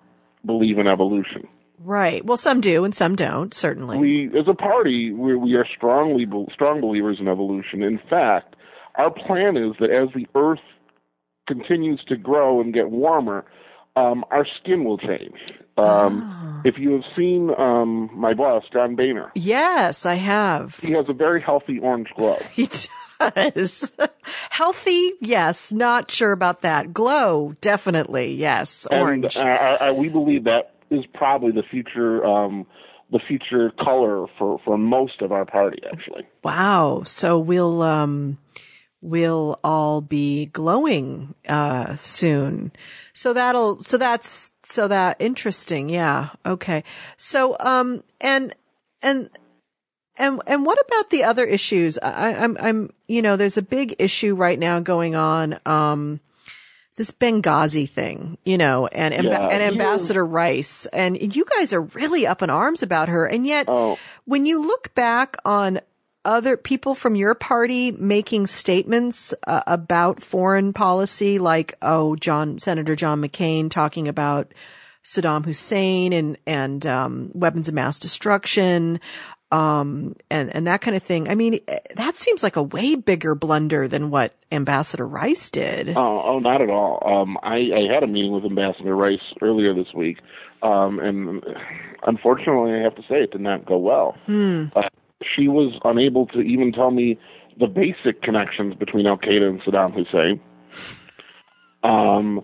[0.45, 1.47] believe in evolution.
[1.79, 2.25] Right.
[2.25, 3.99] Well, some do and some don't, certainly.
[3.99, 7.83] We, as a party, we, we are strongly strong believers in evolution.
[7.83, 8.57] In fact,
[8.97, 10.61] our plan is that as the Earth
[11.49, 13.45] continues to grow and get warmer,
[13.97, 15.35] um, our skin will change.
[15.77, 16.61] Um, Ah.
[16.65, 20.77] If you have seen um, my boss, John Boehner, Yes, I have.
[20.79, 22.39] he has a very healthy orange glow.
[22.55, 22.69] He
[23.19, 23.93] does.
[24.51, 25.73] Healthy, yes.
[25.73, 26.93] Not sure about that.
[26.93, 28.87] Glow, definitely, yes.
[28.91, 29.37] Orange.
[29.37, 32.67] And uh, I, I, we believe that is probably the future, um,
[33.11, 36.27] the future color for, for most of our party, actually.
[36.45, 37.03] Wow.
[37.07, 38.39] So we'll um
[39.01, 42.73] we'll all be glowing uh soon.
[43.15, 45.89] So that'll so that's so that interesting.
[45.89, 46.31] Yeah.
[46.47, 46.85] Okay.
[47.17, 48.55] So um and
[49.03, 49.31] and
[50.19, 51.99] and and what about the other issues?
[51.99, 55.59] I, I'm I'm you know there's a big issue right now going on.
[55.67, 56.21] Um,
[56.97, 59.49] this Benghazi thing, you know, and and, Yeah.
[59.49, 63.65] and Ambassador Rice, and you guys are really up in arms about her, and yet
[63.69, 63.99] Oh.
[64.27, 65.81] when you look back on
[66.25, 72.95] other people from your party making statements uh, about foreign policy, like oh, John Senator
[72.95, 74.53] John McCain talking about
[75.05, 79.01] Saddam Hussein and and um, weapons of mass destruction,
[79.51, 81.29] um, and and that kind of thing.
[81.29, 85.91] I mean, eh, that seems like a way bigger blunder than what Ambassador Rice did.
[85.91, 87.03] Oh, oh, not at all.
[87.05, 90.19] Um, I, I had a meeting with Ambassador Rice earlier this week,
[90.63, 91.45] um, and
[92.07, 94.17] unfortunately, I have to say it did not go well.
[94.77, 94.89] Uh,
[95.23, 97.19] she was unable to even tell me
[97.59, 100.41] the basic connections between Al Qaeda and Saddam Hussein.
[101.83, 102.43] Um,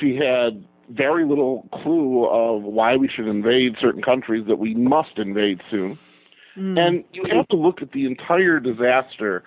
[0.00, 5.18] she had very little clue of why we should invade certain countries that we must
[5.18, 5.98] invade soon.
[6.56, 9.42] And you have to look at the entire disaster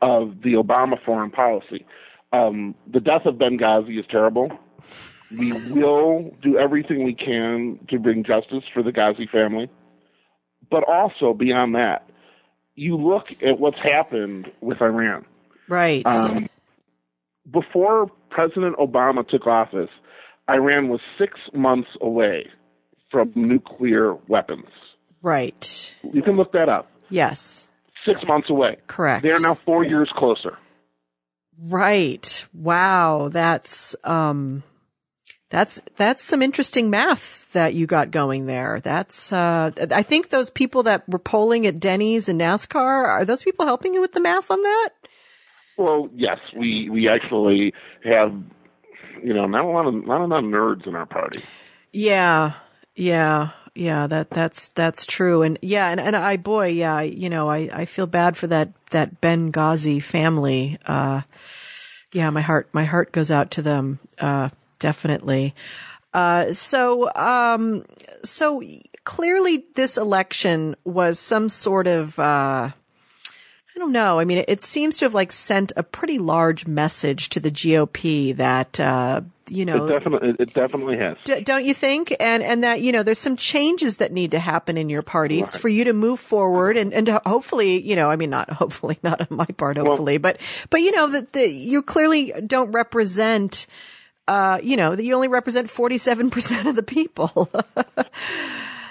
[0.00, 1.84] of the Obama foreign policy.
[2.32, 4.50] Um, the death of Benghazi is terrible.
[5.36, 9.70] We will do everything we can to bring justice for the Ghazi family.
[10.70, 12.08] But also, beyond that,
[12.74, 15.24] you look at what's happened with Iran.
[15.68, 16.04] Right.
[16.06, 16.48] Um,
[17.50, 19.90] before President Obama took office,
[20.48, 22.46] Iran was six months away
[23.10, 24.68] from nuclear weapons.
[25.20, 25.94] right.
[26.12, 26.90] You can look that up.
[27.10, 27.68] Yes.
[28.06, 28.78] Six months away.
[28.86, 29.22] Correct.
[29.22, 30.58] They are now four years closer.
[31.58, 32.46] Right.
[32.52, 33.28] Wow.
[33.30, 34.62] That's, um,
[35.52, 38.80] that's, that's some interesting math that you got going there.
[38.80, 43.42] That's, uh, I think those people that were polling at Denny's and NASCAR, are those
[43.42, 44.88] people helping you with the math on that?
[45.76, 47.74] Well, yes, we we actually
[48.04, 48.32] have,
[49.22, 51.42] you know, not a lot of not a lot of nerds in our party.
[51.92, 52.54] Yeah.
[52.94, 53.50] Yeah.
[53.74, 54.06] Yeah.
[54.06, 55.42] That, that's, that's true.
[55.42, 55.88] And yeah.
[55.88, 60.02] And, and I, boy, yeah, you know, I, I feel bad for that, that Benghazi
[60.02, 60.78] family.
[60.86, 61.22] Uh,
[62.12, 63.98] yeah, my heart, my heart goes out to them.
[64.18, 64.48] Uh,
[64.82, 65.54] definitely.
[66.12, 67.84] Uh, so, um,
[68.22, 68.62] so
[69.04, 74.18] clearly this election was some sort of, uh, I don't know.
[74.18, 77.50] I mean, it, it seems to have like sent a pretty large message to the
[77.50, 81.16] GOP that, uh, you know, It definitely it, it definitely has.
[81.24, 82.14] D- don't you think?
[82.20, 85.40] And and that you know, there's some changes that need to happen in your party
[85.40, 88.50] It's for you to move forward and and to hopefully, you know, I mean, not
[88.50, 90.40] hopefully, not on my part, hopefully, but
[90.70, 93.66] but you know that the, you clearly don't represent.
[94.28, 97.50] Uh, you know that you only represent 47% of the people.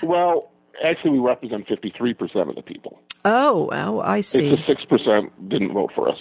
[0.03, 0.51] Well,
[0.83, 2.99] actually, we represent fifty three percent of the people.
[3.23, 4.49] oh, oh, I It's see.
[4.49, 6.17] the six percent didn't vote for us,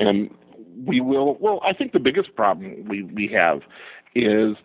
[0.00, 0.34] and
[0.86, 1.34] we will.
[1.38, 3.60] Well, I think the biggest problem we we have
[4.14, 4.56] is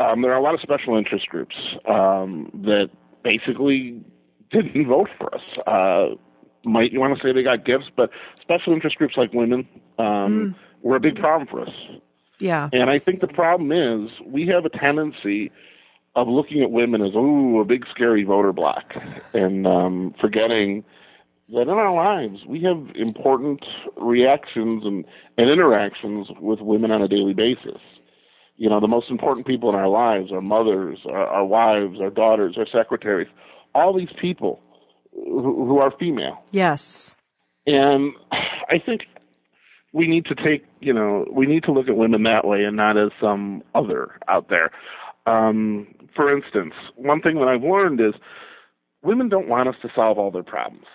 [0.00, 1.54] um, there are a lot of special interest groups
[1.86, 2.88] um, that
[3.22, 4.02] basically
[4.50, 5.42] didn't vote for us.
[5.66, 6.14] Uh,
[6.64, 8.08] might you want to say they got gifts, but
[8.40, 9.68] special interest groups like women
[9.98, 11.74] um, were a big problem for us.
[12.38, 12.68] Yeah.
[12.72, 15.50] And I think the problem is we have a tendency
[16.16, 18.94] of looking at women as ooh a big scary voter block,
[19.32, 20.84] and um, forgetting
[21.52, 23.64] that in our lives we have important
[23.96, 25.04] reactions and,
[25.36, 27.80] and interactions with women on a daily basis.
[28.56, 32.10] You know, the most important people in our lives, our mothers, our, our wives, our
[32.10, 33.28] daughters, our secretaries,
[33.74, 34.60] all these people
[35.12, 36.42] who, who are female.
[36.52, 37.16] Yes.
[37.66, 39.02] And I think
[39.94, 42.76] we need to take, you know, we need to look at women that way and
[42.76, 44.72] not as some other out there.
[45.24, 48.12] Um, for instance, one thing that I've learned is
[49.02, 50.86] women don't want us to solve all their problems.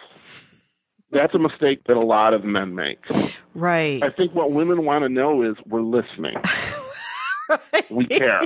[1.11, 2.99] That's a mistake that a lot of men make.
[3.55, 4.03] Right.
[4.03, 6.35] I think what women want to know is we're listening.
[7.89, 8.41] We care.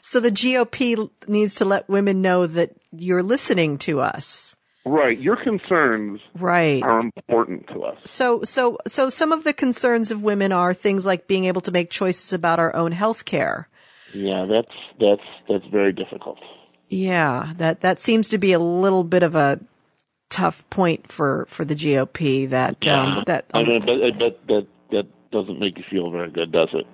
[0.00, 4.56] So the GOP needs to let women know that you're listening to us.
[4.84, 5.18] Right.
[5.18, 6.82] Your concerns Right.
[6.82, 7.96] are important to us.
[8.04, 11.72] So, so, so some of the concerns of women are things like being able to
[11.72, 13.68] make choices about our own health care.
[14.12, 16.38] Yeah, that's that's that's very difficult.
[16.88, 19.58] Yeah, that, that seems to be a little bit of a
[20.30, 25.06] tough point for, for the GOP that, um, that, I mean, but, but that that
[25.32, 26.86] doesn't make you feel very good, does it?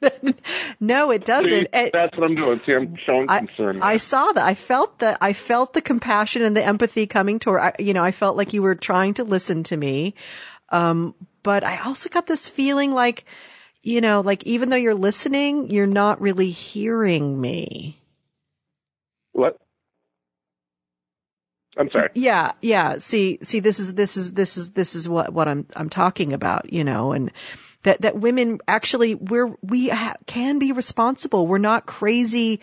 [0.80, 1.68] no, it doesn't.
[1.72, 2.60] And- that's what I'm doing.
[2.64, 3.82] See, I'm showing I, concern.
[3.82, 4.44] I saw that.
[4.44, 7.60] I felt the I felt the compassion and the empathy coming toward.
[7.60, 10.14] I, you know, I felt like you were trying to listen to me,
[10.70, 13.24] um, but I also got this feeling like,
[13.82, 17.98] you know, like even though you're listening, you're not really hearing me.
[19.32, 19.58] what?
[21.76, 22.10] I'm sorry.
[22.14, 22.98] Yeah, yeah.
[22.98, 26.32] See, see, this is this is this is this is what what I'm I'm talking
[26.32, 26.72] about.
[26.72, 27.30] You know, and
[27.82, 31.46] that that women actually we're we ha- can be responsible.
[31.46, 32.60] We're not crazy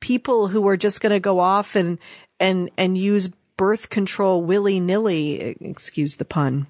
[0.00, 1.98] people who are just going to go off and
[2.38, 5.56] and and use birth control willy nilly.
[5.60, 6.66] Excuse the pun.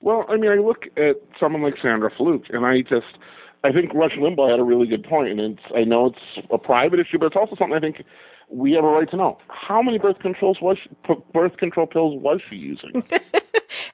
[0.00, 3.18] Well, I mean, I look at someone like Sandra Fluke, and I just,
[3.62, 5.28] I think Rush Limbaugh had a really good point.
[5.28, 8.02] and it's, I know it's a private issue, but it's also something I think
[8.48, 9.36] we have a right to know.
[9.48, 10.88] How many birth controls was she,
[11.34, 13.04] birth control pills was she using?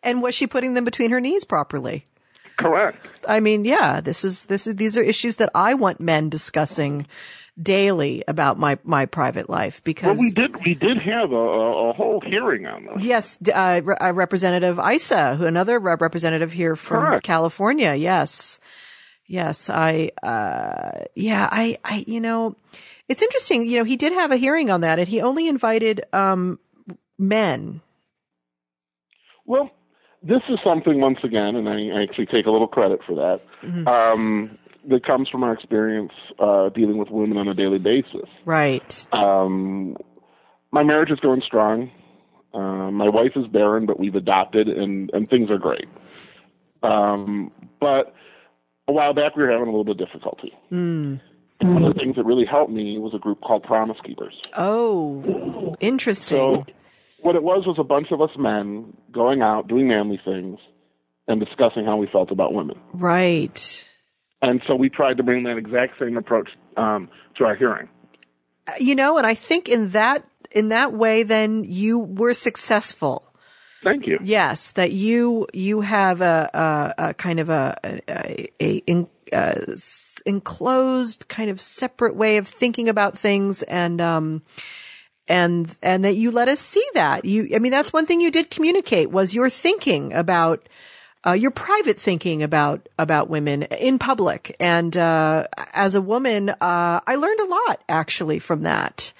[0.02, 2.06] And was she putting them between her knees properly?
[2.58, 3.06] Correct.
[3.28, 7.06] I mean, yeah, this is this is these are issues that I want men discussing
[7.60, 11.90] daily about my my private life Well, because we did, we did have a, a,
[11.90, 13.04] a whole hearing on this.
[13.04, 17.24] Yes, uh, Re- uh, Representative Issa, who another rep- representative here from Correct.
[17.24, 17.94] California.
[17.94, 18.58] Yes,
[19.26, 22.56] yes, I, uh, yeah, I, I, you know,
[23.08, 23.66] it's interesting.
[23.66, 26.58] You know, he did have a hearing on that, and he only invited um,
[27.18, 27.80] men.
[29.44, 29.70] Well,
[30.26, 33.88] this is something once again, and I, actually take a little credit for that.
[33.88, 34.58] Um,
[34.88, 38.28] that comes from our experience uh, dealing with women on a daily basis.
[38.44, 39.06] Right.
[39.12, 39.96] Um,
[40.70, 41.90] my marriage is going strong.
[42.54, 45.88] Uh, my wife is barren, but we've adopted, and, and things are great.
[46.82, 47.50] Um,
[47.80, 48.14] but
[48.88, 50.52] a while back, we were having a little bit of difficulty.
[51.60, 54.40] One of the things that really helped me was a group called Promise Keepers.
[54.56, 56.36] Oh, interesting.
[56.36, 56.66] So,
[57.20, 60.58] what it was was a bunch of us men going out, doing manly things,
[61.28, 62.78] and discussing how we felt about women.
[62.92, 63.88] right.
[64.42, 67.88] And so we tried to bring that exact same approach um, to our hearing.
[68.78, 73.32] You know, and I think in that in that way, then you were successful.
[73.82, 74.18] Thank you.
[74.22, 76.50] Yes, that you you have a
[76.98, 77.78] a, a kind of a
[78.08, 79.54] a, a in, uh,
[80.26, 84.42] enclosed kind of separate way of thinking about things and um
[85.28, 88.30] and and that you let us see that you I mean that's one thing you
[88.30, 90.68] did communicate was your thinking about
[91.26, 97.00] uh, your private thinking about about women in public and uh, as a woman uh,
[97.06, 99.12] I learned a lot actually from that.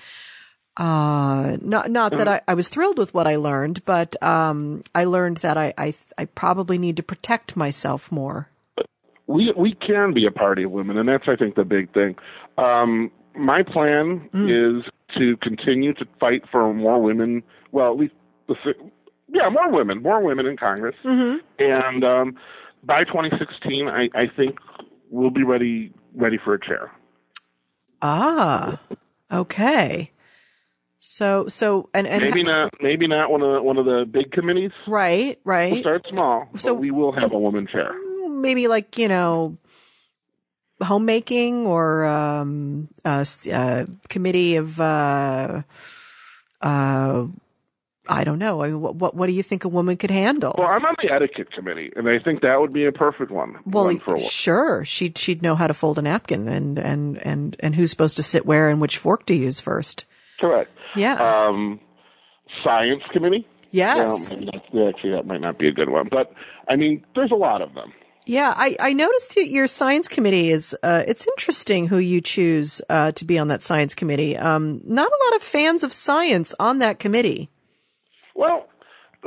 [0.78, 5.04] Uh, not, not that I, I was thrilled with what I learned, but, um, I
[5.04, 8.50] learned that I, I, I probably need to protect myself more.
[9.26, 12.16] we we can be a party of women, and that's I think the big thing.
[12.58, 14.82] Um, my plan is
[15.16, 17.42] to continue to fight for more women.
[17.72, 18.14] Well, at least
[18.48, 18.54] the
[19.28, 22.36] yeah, more women, more women in Congress, and um,
[22.84, 24.58] by 2016, I, I think
[25.10, 26.90] we'll be ready ready for a chair.
[28.02, 28.80] Ah,
[29.32, 30.12] okay.
[30.98, 34.32] So, so, and, and, Maybe not maybe not one of the, one of the big
[34.32, 34.72] committees.
[34.88, 35.72] right, right.
[35.72, 37.92] We'll start small, So- but we will have a woman chair.
[38.28, 39.56] Maybe like, you know,
[40.82, 45.62] homemaking or, um, s- uh, committee of, uh,
[46.60, 47.26] uh,
[48.08, 48.62] I don't know.
[48.62, 50.54] I mean, what, what, what do you think a woman could handle?
[50.56, 53.56] Well, I'm on the etiquette committee, and I think that would be a perfect one.
[53.66, 54.84] Well, one a sure.
[54.84, 58.22] She'd she'd know how to fold a napkin and and and and who's supposed to
[58.22, 60.04] sit where and which fork to use first.
[60.38, 60.70] Correct.
[60.94, 61.14] Yeah.
[61.14, 61.80] Um,
[62.62, 63.44] science committee.
[63.72, 64.28] yes.
[64.30, 66.32] That's, actually, that might not be a good one, but
[66.68, 67.92] I mean, there's a lot of them.
[68.26, 68.52] Yeah.
[68.56, 70.76] I I noticed that your science committee is.
[70.82, 74.36] Uh, it's interesting who you choose uh, to be on that science committee.
[74.36, 77.48] Um, not a lot of fans of science on that committee.
[78.34, 78.68] Well,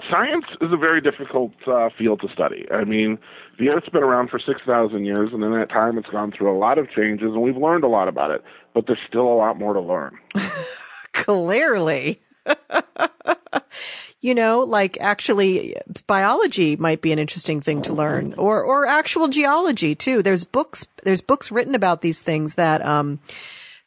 [0.10, 2.66] science is a very difficult uh, field to study.
[2.72, 3.18] I mean,
[3.58, 6.56] the Earth's been around for six thousand years, and in that time, it's gone through
[6.56, 8.44] a lot of changes, and we've learned a lot about it.
[8.74, 10.18] But there's still a lot more to learn.
[11.14, 12.22] Clearly.
[14.22, 15.76] you know, like actually
[16.06, 20.22] biology might be an interesting thing to learn or, or actual geology too.
[20.22, 23.20] There's books, there's books written about these things that, um,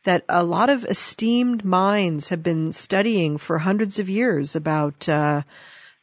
[0.04, 5.42] that a lot of esteemed minds have been studying for hundreds of years about, uh,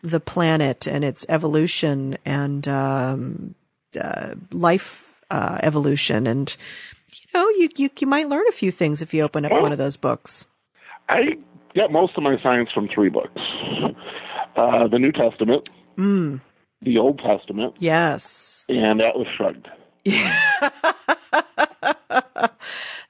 [0.02, 3.56] the planet and its evolution and, um,
[4.00, 6.28] uh, life, uh, evolution.
[6.28, 6.56] And,
[7.12, 9.72] you know, you, you, you might learn a few things if you open up one
[9.72, 10.48] of those books.
[11.10, 11.38] I
[11.74, 13.42] get most of my science from three books:
[14.60, 18.66] uh, the New Testament, the Old Testament, Yes.
[18.70, 19.68] and Atlas Shrugged.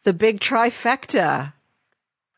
[0.04, 1.52] The big trifecta.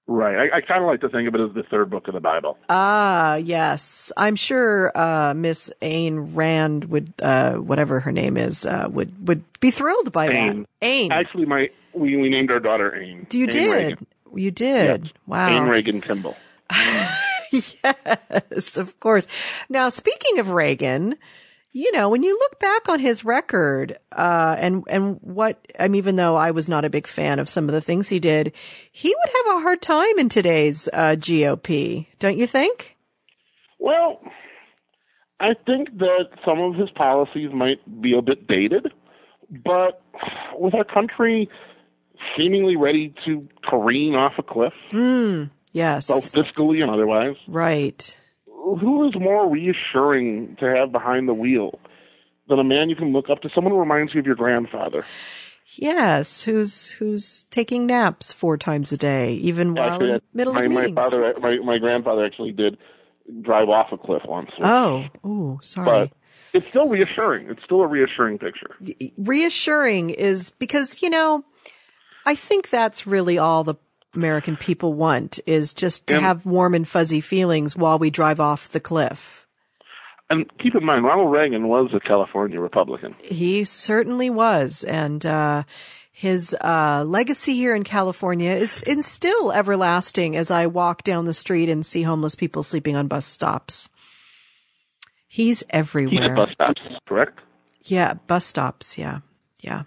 [0.08, 0.36] Right.
[0.52, 2.20] I, I kind of like to think of it as the third book of the
[2.20, 2.58] Bible.
[2.70, 4.12] Ah, yes.
[4.18, 9.44] I'm sure uh, Miss Ayn Rand would, uh, whatever her name is, uh, would would
[9.60, 10.66] be thrilled by Ayn.
[10.82, 10.86] that.
[10.88, 11.12] Ayn.
[11.12, 13.32] Actually, my we, we named our daughter Ayn.
[13.32, 13.72] you Ayn did.
[13.72, 14.08] Reagan.
[14.36, 15.12] You did.
[15.28, 15.50] Wow.
[15.50, 16.36] Ayn Reagan Kimball.
[17.84, 19.28] yes, of course.
[19.70, 21.16] Now, speaking of Reagan,
[21.74, 26.00] you know, when you look back on his record, uh, and, and what, I mean,
[26.00, 28.52] even though I was not a big fan of some of the things he did,
[28.92, 32.98] he would have a hard time in today's, uh, GOP, don't you think?
[33.80, 34.22] Well,
[35.40, 38.92] I think that some of his policies might be a bit dated,
[39.66, 40.02] but
[40.56, 41.50] with our country
[42.38, 44.74] seemingly ready to careen off a cliff,
[45.74, 46.08] Yes.
[46.08, 48.18] both fiscally and otherwise, Right.
[48.46, 51.80] who is more reassuring to have behind the wheel
[52.48, 55.06] than a man you can look up to, someone who reminds you of your grandfather?
[55.76, 56.44] Yes.
[56.44, 60.72] Who's, who's taking naps four times a day, even while Actually, in middle my, of
[60.72, 62.78] my father, my, my grandfather actually did
[63.42, 64.50] drive off a cliff once.
[64.60, 65.86] oh, ooh, sorry.
[66.08, 66.12] but
[66.54, 67.50] it's still reassuring.
[67.50, 68.76] It's still a reassuring picture.
[69.18, 71.46] reassuring is because, you know,
[72.26, 73.76] I think that's really all the
[74.14, 78.40] American people want is just to And- have warm and fuzzy feelings while we drive
[78.40, 79.48] off the cliff.
[80.30, 83.14] And keep in mind, Ronald Reagan was a California Republican.
[83.22, 84.84] He certainly was.
[84.86, 85.64] And, uh,
[86.14, 91.34] his, uh, legacy here in California is, is still everlasting as I walk down the
[91.34, 93.90] street and see homeless people sleeping on bus stops.
[95.28, 96.32] He's He's everywhere.
[96.32, 97.40] at bus stops, correct?
[97.84, 98.98] Yeah, bus stops.
[98.98, 99.20] Yeah,
[99.62, 99.84] yeah.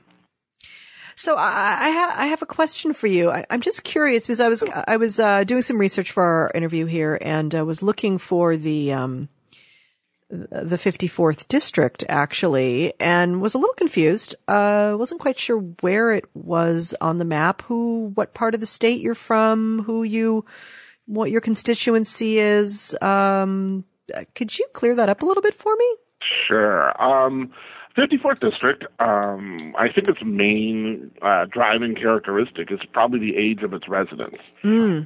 [1.16, 3.30] So I, I, ha- I have a question for you.
[3.30, 6.50] I, I'm just curious because I was I was uh, doing some research for our
[6.54, 9.28] interview here and uh, was looking for the um,
[10.30, 14.34] the 54th district actually, and was a little confused.
[14.48, 17.62] Uh, wasn't quite sure where it was on the map.
[17.62, 19.82] Who, what part of the state you're from?
[19.84, 20.44] Who you,
[21.06, 22.96] what your constituency is?
[23.00, 23.84] Um,
[24.34, 25.96] could you clear that up a little bit for me?
[26.48, 27.00] Sure.
[27.02, 27.52] Um,
[27.96, 33.72] 54th District, um, I think its main uh, driving characteristic is probably the age of
[33.72, 34.38] its residents.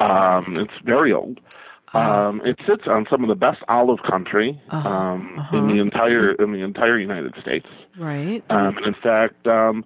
[0.00, 1.40] Um, it's very old.
[1.94, 6.52] Um, it sits on some of the best olive country um, in the entire in
[6.52, 7.66] the entire United States.
[7.98, 8.42] Right.
[8.50, 9.84] Um, and in fact, um,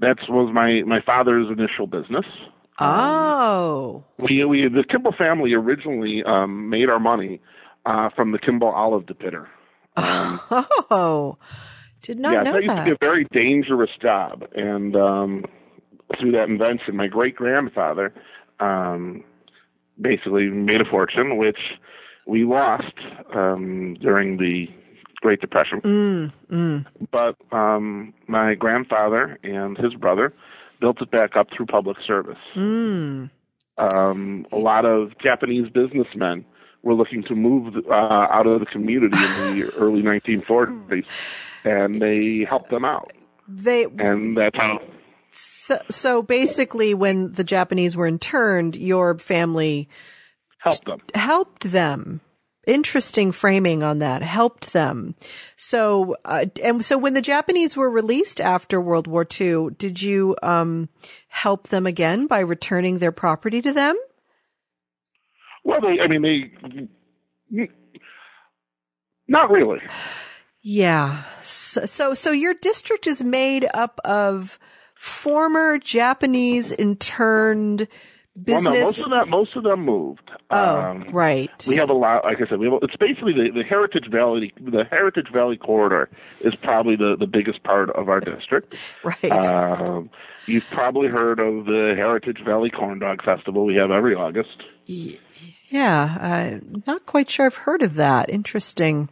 [0.00, 2.26] that was my my father's initial business.
[2.78, 4.04] Oh.
[4.18, 7.40] We we the Kimball family originally um, made our money
[7.84, 9.46] uh, from the Kimball olive depitter.
[10.90, 11.38] Oh.
[12.06, 15.44] Did not yeah, know that used to be a very dangerous job, and um,
[16.18, 18.14] through that invention, my great grandfather
[18.60, 19.24] um,
[20.00, 21.58] basically made a fortune, which
[22.26, 22.94] we lost
[23.34, 24.68] um, during the
[25.20, 25.80] Great Depression.
[25.80, 26.86] Mm, mm.
[27.10, 30.32] But um, my grandfather and his brother
[30.80, 32.38] built it back up through public service.
[32.54, 33.30] Mm.
[33.78, 36.44] Um, a lot of Japanese businessmen
[36.82, 41.04] were looking to move uh, out of the community in the early 1940s,
[41.66, 43.12] and they helped them out.
[43.48, 44.80] They And that's how
[45.38, 49.88] so, so basically when the Japanese were interned, your family
[50.58, 51.00] helped them.
[51.14, 52.20] helped them.
[52.66, 54.22] Interesting framing on that.
[54.22, 55.14] Helped them.
[55.56, 60.36] So, uh, and so when the Japanese were released after World War II, did you,
[60.42, 60.88] um,
[61.28, 63.96] help them again by returning their property to them?
[65.64, 66.22] Well, they, I mean,
[67.50, 67.68] they,
[69.28, 69.80] not really.
[70.68, 71.22] Yeah.
[71.42, 74.58] So, so, so your district is made up of
[74.96, 77.86] former Japanese interned
[78.34, 80.28] Well, no, most of that, most of them moved.
[80.50, 81.64] oh, Um, right.
[81.68, 84.52] We have a lot, like I said, we have, it's basically the, the Heritage Valley,
[84.60, 86.10] the Heritage Valley corridor
[86.40, 88.74] is probably the, the biggest part of our district.
[89.04, 89.30] right.
[89.30, 90.10] Um,
[90.46, 94.64] you've probably heard of the Heritage Valley Corn Dog Festival we have every August.
[95.68, 98.28] Yeah, I'm not quite sure I've heard of that.
[98.30, 99.10] Interesting.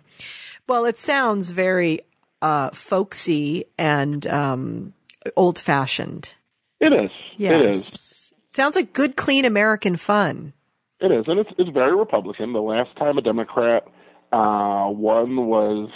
[0.66, 2.00] Well, it sounds very
[2.42, 4.94] uh, folksy and um,
[5.36, 6.34] old fashioned.
[6.80, 7.10] It is.
[7.36, 7.52] Yes.
[7.62, 8.32] It is.
[8.50, 10.52] Sounds like good, clean American fun.
[11.00, 12.52] It is, and it's it's very Republican.
[12.52, 13.84] The last time a Democrat
[14.32, 15.90] uh, won was,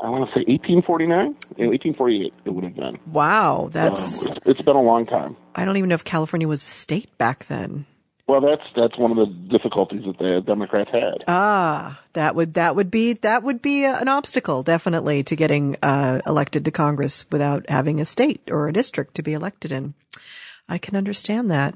[0.00, 2.34] I want to say 1849, Yeah, 1848.
[2.44, 2.98] It would have been.
[3.06, 4.26] Wow, Um, that's.
[4.26, 5.36] it's, it's been a long time.
[5.54, 7.86] I don't even know if California was a state back then.
[8.28, 11.24] Well, that's that's one of the difficulties that the Democrats had.
[11.26, 16.20] Ah, that would that would be that would be an obstacle definitely to getting uh,
[16.24, 19.94] elected to Congress without having a state or a district to be elected in.
[20.68, 21.74] I can understand that.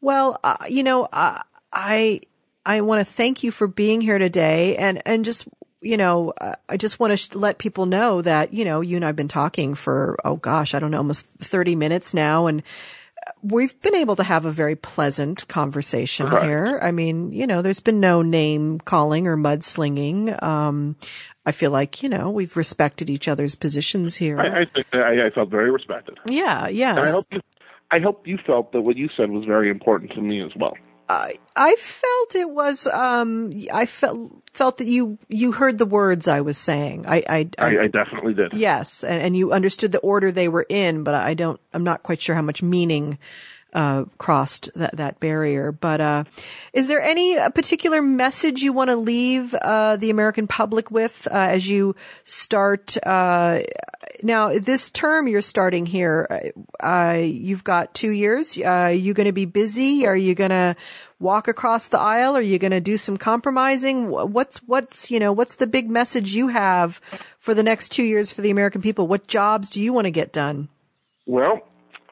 [0.00, 1.42] Well, uh, you know, uh,
[1.72, 2.22] I
[2.64, 5.46] I want to thank you for being here today, and and just
[5.82, 8.96] you know, uh, I just want to sh- let people know that you know you
[8.96, 12.62] and I've been talking for oh gosh, I don't know, almost thirty minutes now, and
[13.42, 16.46] we've been able to have a very pleasant conversation Correct.
[16.46, 16.78] here.
[16.80, 20.40] I mean, you know, there's been no name calling or mudslinging.
[20.42, 20.96] Um,
[21.44, 24.38] I feel like, you know, we've respected each other's positions here.
[24.38, 26.18] I, I I, I felt very respected.
[26.26, 27.00] yeah, yeah.
[27.00, 27.40] I hope you,
[27.90, 30.76] I hope you felt that what you said was very important to me as well.
[31.08, 36.28] I, I felt it was, um, I felt, felt that you, you heard the words
[36.28, 37.06] I was saying.
[37.06, 38.54] I, I, I, I definitely did.
[38.54, 41.60] Yes, and, and you understood the order they were in, but I don't.
[41.72, 43.18] I'm not quite sure how much meaning
[43.72, 45.72] uh, crossed that that barrier.
[45.72, 46.24] But uh,
[46.72, 51.26] is there any uh, particular message you want to leave uh, the American public with
[51.30, 52.96] uh, as you start?
[53.04, 53.60] Uh,
[54.22, 56.52] now, this term you're starting here,
[57.16, 58.56] you've got two years.
[58.56, 60.06] Uh, are you going to be busy?
[60.06, 60.76] Are you going to
[61.18, 62.36] walk across the aisle?
[62.36, 64.08] Are you going to do some compromising?
[64.10, 67.00] What's what's you know what's the big message you have
[67.38, 69.08] for the next two years for the American people?
[69.08, 70.68] What jobs do you want to get done?
[71.26, 71.60] Well,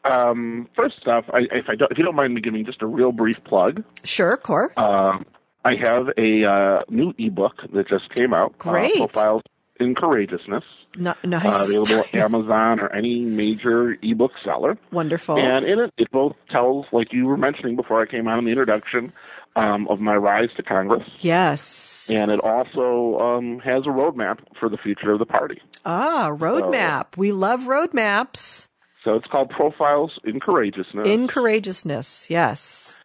[0.05, 2.87] um, first off, I, if I don't, if you don't mind me giving just a
[2.87, 4.73] real brief plug, Sure, Cor.
[4.79, 5.25] um,
[5.65, 8.57] I have a uh, new ebook that just came out.
[8.59, 8.95] Great.
[9.01, 9.43] Uh, Profiles
[9.79, 10.65] in Courageousness.
[10.99, 14.77] No, Uh, available at Amazon or any major ebook seller.
[14.91, 15.39] Wonderful.
[15.39, 18.45] And in it, it both tells, like you were mentioning before I came on in
[18.45, 19.13] the introduction,
[19.57, 21.07] um, of my rise to Congress.
[21.19, 22.09] yes.
[22.11, 25.61] And it also um, has a roadmap for the future of the party.
[25.85, 27.17] ah, roadmap.
[27.17, 28.69] we love roadmaps.
[29.05, 31.07] So it's called Profiles in Courageousness.
[31.09, 32.29] In courageousness.
[32.31, 33.03] Yes.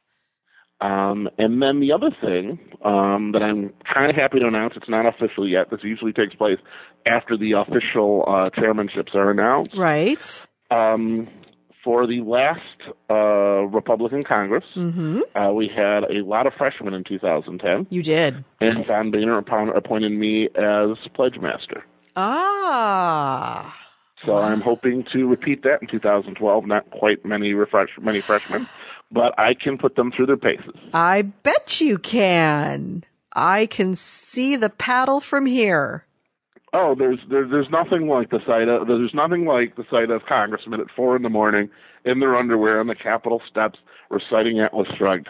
[0.82, 4.90] Um, and then the other thing um, that I'm kind of happy to announce, it's
[4.90, 5.70] not official yet.
[5.72, 6.58] This usually takes place
[7.06, 9.72] after the official uh, chairmanships are announced.
[9.76, 10.46] Right.
[10.70, 11.30] Um,
[11.82, 12.60] for the last
[13.10, 15.22] uh, Republican Congress, Mm-hmm.
[15.34, 18.44] uh, we had a lot of freshmen in 2010, You did.
[18.60, 21.86] and John Boehner appointed me as pledge master.
[22.18, 23.74] Ah.
[24.26, 26.66] So I'm hoping to repeat that in 2012.
[26.66, 28.68] Not quite many refresh many freshmen,
[29.12, 30.76] but I can put them through their paces.
[30.94, 33.04] I bet you can.
[33.34, 36.06] I can see the paddle from here.
[36.74, 40.26] Oh, there's there's there's nothing like the sight of there's nothing like the sight of
[40.28, 41.70] congressmen at four in the morning
[42.04, 43.80] in their underwear on the Capitol steps
[44.10, 45.30] reciting Atlas Shrugged.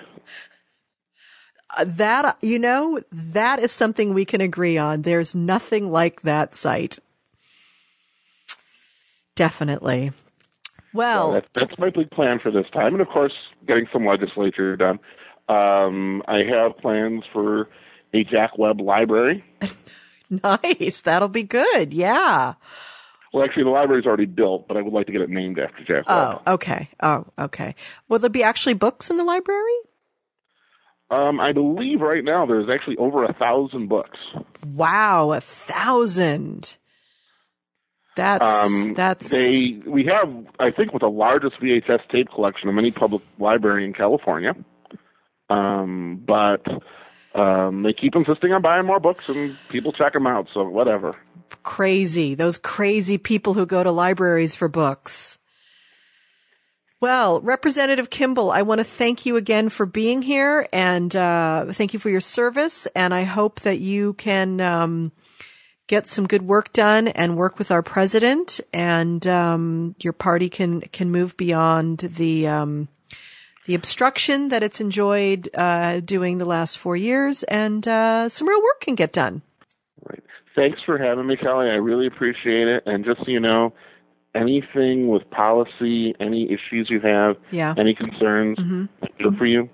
[1.77, 5.01] Uh, That, you know, that is something we can agree on.
[5.03, 6.99] There's nothing like that sight.
[9.35, 10.11] Definitely.
[10.93, 13.33] Well, That's that's my big plan for this time, and of course,
[13.67, 14.99] getting some legislature done.
[15.49, 17.69] Um, I have plans for
[18.13, 19.43] a Jack Webb library.
[20.29, 21.01] nice.
[21.01, 21.93] That'll be good.
[21.93, 22.53] Yeah.
[23.33, 25.83] Well, actually, the library's already built, but I would like to get it named after
[25.83, 26.41] Jack Webb.
[26.47, 26.89] Oh, okay.
[27.03, 27.75] Oh, okay.
[28.07, 29.75] Will there be actually books in the library?
[31.11, 34.17] Um, I believe right now there's actually over a thousand books.
[34.65, 36.77] Wow, a thousand.
[38.15, 42.77] That's Um, that's they we have I think with the largest VHS tape collection of
[42.77, 44.55] any public library in California.
[45.49, 46.65] Um, but
[47.35, 50.47] um, they keep insisting on buying more books, and people check them out.
[50.53, 51.15] So whatever.
[51.63, 52.35] crazy.
[52.35, 55.37] Those crazy people who go to libraries for books.
[57.01, 61.93] Well, Representative Kimball, I want to thank you again for being here and uh, thank
[61.93, 62.87] you for your service.
[62.95, 65.11] And I hope that you can um,
[65.87, 70.81] get some good work done and work with our president, and um, your party can
[70.81, 72.87] can move beyond the um,
[73.65, 78.61] the obstruction that it's enjoyed uh, doing the last four years, and uh, some real
[78.61, 79.41] work can get done.
[80.07, 80.23] Right.
[80.55, 81.69] Thanks for having me, Kelly.
[81.69, 82.83] I really appreciate it.
[82.85, 83.73] And just so you know,
[84.33, 87.73] anything with policy, any issues you have, Yeah.
[87.77, 89.69] any concerns, I'm here for you.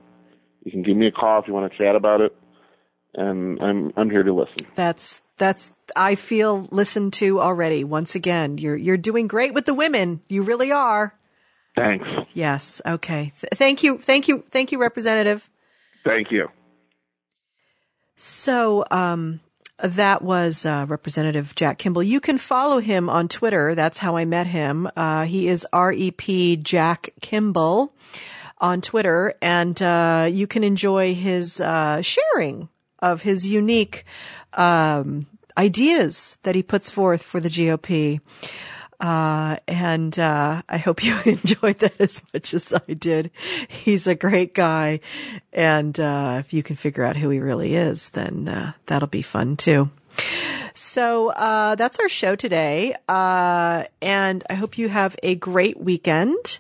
[0.64, 2.36] You can give me a call if you want to chat about it,
[3.16, 4.68] and I'm I'm here to listen.
[4.76, 7.84] That's that's I feel listened to already.
[7.84, 10.22] Once again, you're you're doing great with the women.
[10.28, 11.14] You really are.
[11.76, 12.08] Thanks.
[12.34, 12.82] Yes.
[12.86, 13.32] Okay.
[13.40, 13.98] Th- thank you.
[13.98, 14.44] Thank you.
[14.50, 15.50] Thank you, Representative.
[16.04, 16.50] Thank you.
[18.16, 19.40] So, um,
[19.80, 22.04] that was uh, Representative Jack Kimball.
[22.04, 23.74] You can follow him on Twitter.
[23.74, 24.88] That's how I met him.
[24.96, 27.94] Uh, he is REP Jack Kimball
[28.60, 32.70] on Twitter, and uh, you can enjoy his uh, sharing
[33.02, 34.06] of his unique
[34.54, 38.20] um, ideas that he puts forth for the GOP.
[39.00, 43.32] Uh, and, uh, I hope you enjoyed that as much as I did.
[43.68, 45.00] He's a great guy.
[45.52, 49.24] And, uh, if you can figure out who he really is, then, uh, that'll be
[49.24, 49.90] fun too.
[50.76, 52.96] So, uh, that's our show today.
[53.10, 56.60] Uh, and I hope you have a great weekend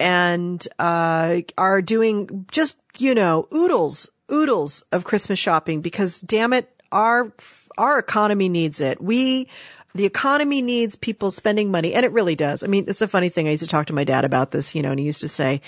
[0.00, 6.70] and, uh, are doing just, you know, oodles, oodles of Christmas shopping because damn it,
[6.92, 7.32] our,
[7.78, 9.00] our economy needs it.
[9.00, 9.48] We,
[9.96, 12.62] the economy needs people spending money, and it really does.
[12.62, 13.48] I mean, it's a funny thing.
[13.48, 15.28] I used to talk to my dad about this, you know, and he used to
[15.28, 15.62] say,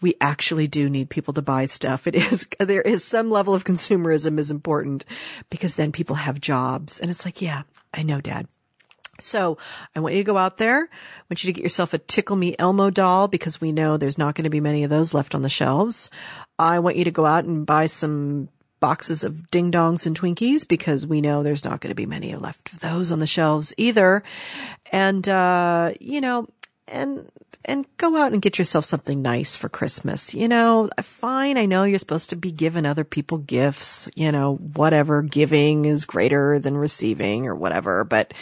[0.00, 2.06] we actually do need people to buy stuff.
[2.06, 5.04] It is, there is some level of consumerism is important
[5.50, 7.00] because then people have jobs.
[7.00, 7.62] And it's like, yeah,
[7.92, 8.46] I know, dad.
[9.20, 9.56] So
[9.94, 10.82] I want you to go out there.
[10.82, 14.18] I want you to get yourself a Tickle Me Elmo doll because we know there's
[14.18, 16.10] not going to be many of those left on the shelves.
[16.58, 18.48] I want you to go out and buy some
[18.80, 22.34] boxes of ding dongs and Twinkies because we know there's not going to be many
[22.36, 24.22] left of those on the shelves either.
[24.92, 26.48] And, uh, you know,
[26.88, 27.28] and,
[27.64, 30.34] and go out and get yourself something nice for Christmas.
[30.34, 31.58] You know, fine.
[31.58, 36.06] I know you're supposed to be giving other people gifts, you know, whatever giving is
[36.06, 38.32] greater than receiving or whatever, but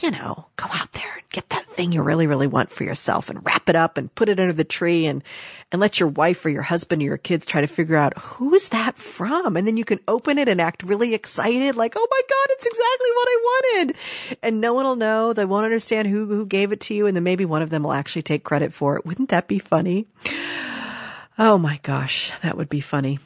[0.00, 3.28] you know, go out there and get that thing you really, really want for yourself
[3.28, 5.22] and wrap it up and put it under the tree and,
[5.70, 8.54] and let your wife or your husband or your kids try to figure out who
[8.54, 9.56] is that from?
[9.56, 12.66] And then you can open it and act really excited, like, oh my God, it's
[12.66, 13.96] exactly what I wanted.
[14.42, 15.32] And no one will know.
[15.32, 17.06] They won't understand who, who gave it to you.
[17.06, 19.04] And then maybe one of them will actually take credit for it.
[19.04, 20.06] Wouldn't that be funny?
[21.38, 23.18] Oh my gosh, that would be funny.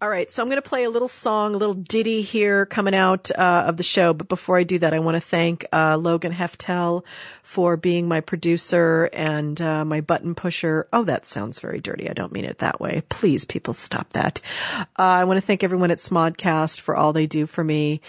[0.00, 2.94] All right, so I'm going to play a little song, a little ditty here coming
[2.94, 4.14] out uh, of the show.
[4.14, 7.04] But before I do that, I want to thank uh, Logan Heftel
[7.42, 10.86] for being my producer and uh, my button pusher.
[10.92, 12.08] Oh, that sounds very dirty.
[12.08, 13.02] I don't mean it that way.
[13.08, 14.40] Please, people, stop that.
[14.78, 18.00] Uh, I want to thank everyone at Smodcast for all they do for me.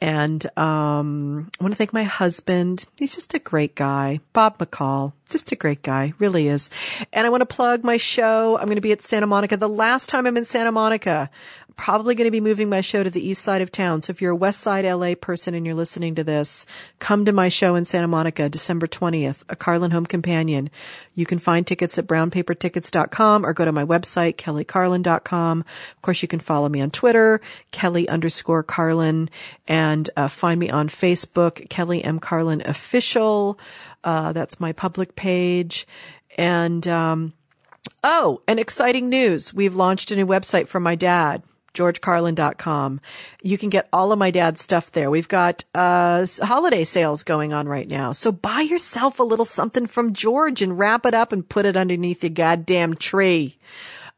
[0.00, 2.84] And um, I want to thank my husband.
[2.98, 4.20] He's just a great guy.
[4.34, 6.70] Bob McCall, just a great guy, really is.
[7.12, 8.56] And I want to plug my show.
[8.58, 9.56] I'm going to be at Santa Monica.
[9.56, 11.30] The last time I'm in Santa Monica,
[11.78, 14.00] probably going to be moving my show to the east side of town.
[14.00, 16.66] So if you're a west side LA person and you're listening to this,
[16.98, 20.70] come to my show in Santa Monica, December 20th, a Carlin Home Companion.
[21.14, 25.60] You can find tickets at brownpapertickets.com or go to my website, kellycarlin.com.
[25.60, 27.40] Of course, you can follow me on Twitter,
[27.70, 29.30] Kelly underscore Carlin,
[29.68, 32.18] and uh, find me on Facebook, Kelly M.
[32.18, 33.58] Carlin Official.
[34.02, 35.86] Uh, that's my public page.
[36.36, 37.32] And, um,
[38.04, 39.54] Oh, and exciting news.
[39.54, 41.42] We've launched a new website for my dad
[41.78, 43.00] georgecarlin.com.
[43.42, 45.10] You can get all of my dad's stuff there.
[45.10, 48.12] We've got uh, holiday sales going on right now.
[48.12, 51.76] So buy yourself a little something from George and wrap it up and put it
[51.76, 53.56] underneath your goddamn tree.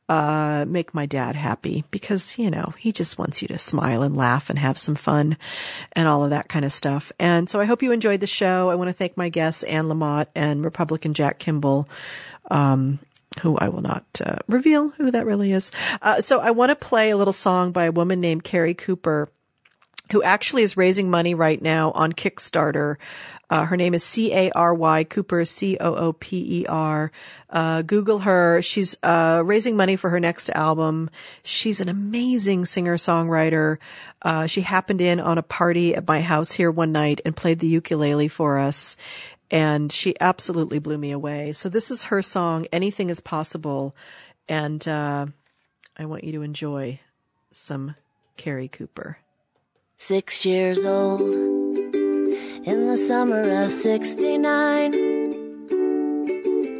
[0.08, 4.16] Uh, make my dad happy because, you know, he just wants you to smile and
[4.16, 5.36] laugh and have some fun
[5.92, 7.12] and all of that kind of stuff.
[7.20, 8.70] And so I hope you enjoyed the show.
[8.70, 11.88] I want to thank my guests, Anne Lamott and Republican Jack Kimball.
[12.50, 12.98] Um,
[13.40, 15.70] who I will not uh, reveal who that really is.
[16.02, 19.28] Uh, so I want to play a little song by a woman named Cary Cooper,
[20.12, 22.96] who actually is raising money right now on Kickstarter.
[23.48, 27.10] Uh, her name is C A R Y Cooper, C O O P E R.
[27.48, 28.62] Uh, Google her.
[28.62, 31.10] She's uh, raising money for her next album.
[31.42, 33.78] She's an amazing singer songwriter.
[34.22, 37.58] Uh, she happened in on a party at my house here one night and played
[37.58, 38.96] the ukulele for us
[39.50, 41.52] and she absolutely blew me away.
[41.52, 43.94] So this is her song, Anything is Possible.
[44.48, 45.26] And, uh,
[45.96, 47.00] I want you to enjoy
[47.52, 47.94] some
[48.36, 49.18] Cary Cooper.
[49.96, 55.19] Six years old in the summer of 69.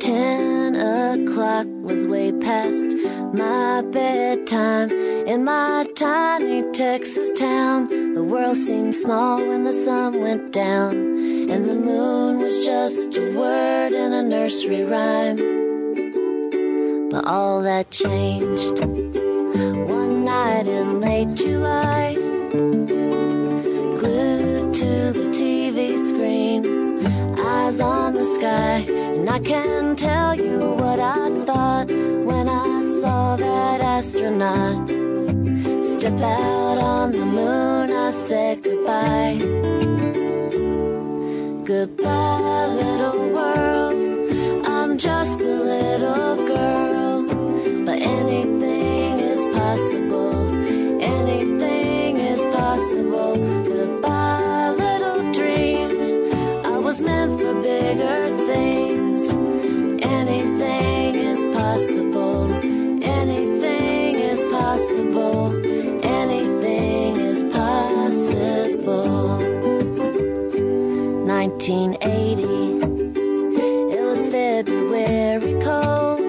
[0.01, 2.97] Ten o'clock was way past
[3.35, 7.89] my bedtime in my tiny Texas town.
[8.14, 10.94] The world seemed small when the sun went down,
[11.51, 15.36] and the moon was just a word in a nursery rhyme.
[17.10, 18.78] But all that changed
[19.86, 22.14] one night in late July.
[24.01, 25.60] Glued to the TV
[27.70, 31.88] eyes on the sky and I can tell you what I thought
[32.28, 34.88] when I saw that astronaut
[35.94, 37.90] step out on the moon.
[37.90, 39.38] I said goodbye.
[41.64, 44.66] Goodbye, little world.
[44.66, 47.22] I'm just a little girl,
[47.84, 48.60] but anything
[71.61, 72.43] 1980.
[73.95, 76.20] It was February cold.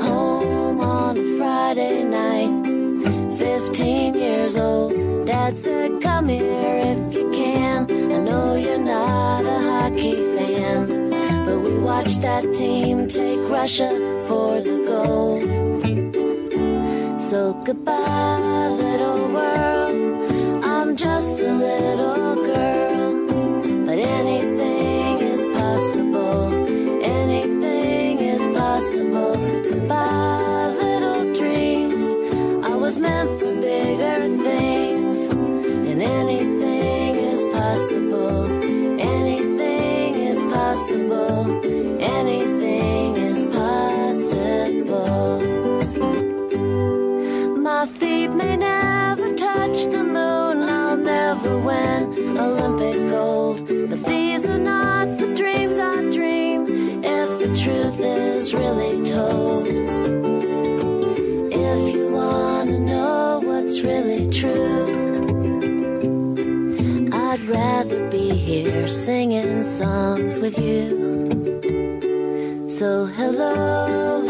[0.00, 3.36] Home on a Friday night.
[3.36, 5.26] 15 years old.
[5.26, 7.84] Dad said, Come here if you can.
[8.10, 11.10] I know you're not a hockey fan.
[11.44, 13.90] But we watched that team take Russia
[14.26, 15.42] for the gold.
[17.20, 20.64] So goodbye, little world.
[20.64, 22.89] I'm just a little girl.
[24.20, 24.49] Anything
[70.50, 72.00] with you.
[72.68, 74.29] So hello,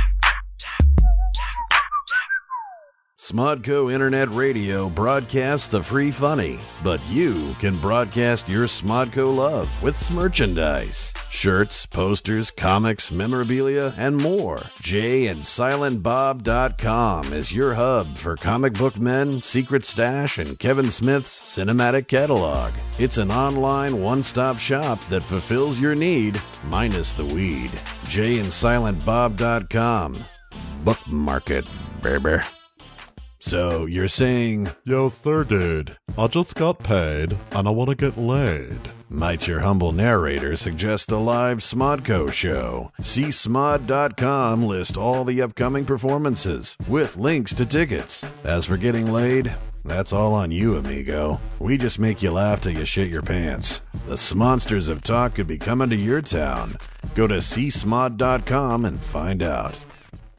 [3.21, 10.11] Smodco Internet Radio broadcasts the free funny, but you can broadcast your Smodco love with
[10.11, 11.13] merchandise.
[11.29, 14.63] Shirts, posters, comics, memorabilia, and more.
[14.81, 21.41] Jay and SilentBob.com is your hub for comic book men, Secret Stash, and Kevin Smith's
[21.41, 22.73] cinematic catalog.
[22.97, 27.71] It's an online one-stop shop that fulfills your need, minus the weed.
[28.05, 30.25] Jay and SilentBob.com.
[30.83, 31.65] Bookmark it,
[32.01, 32.41] baby.
[33.41, 38.15] So you're saying, Yo, third dude, I just got paid and I want to get
[38.17, 38.79] laid.
[39.09, 42.91] might your humble narrator suggest a live Smodco show?
[43.01, 48.23] See Smod.com list all the upcoming performances with links to tickets.
[48.43, 49.53] As for getting laid,
[49.83, 51.39] that's all on you, amigo.
[51.57, 53.81] We just make you laugh till you shit your pants.
[54.05, 56.77] The Smonsters of Talk could be coming to your town.
[57.15, 59.73] Go to csmod.com and find out.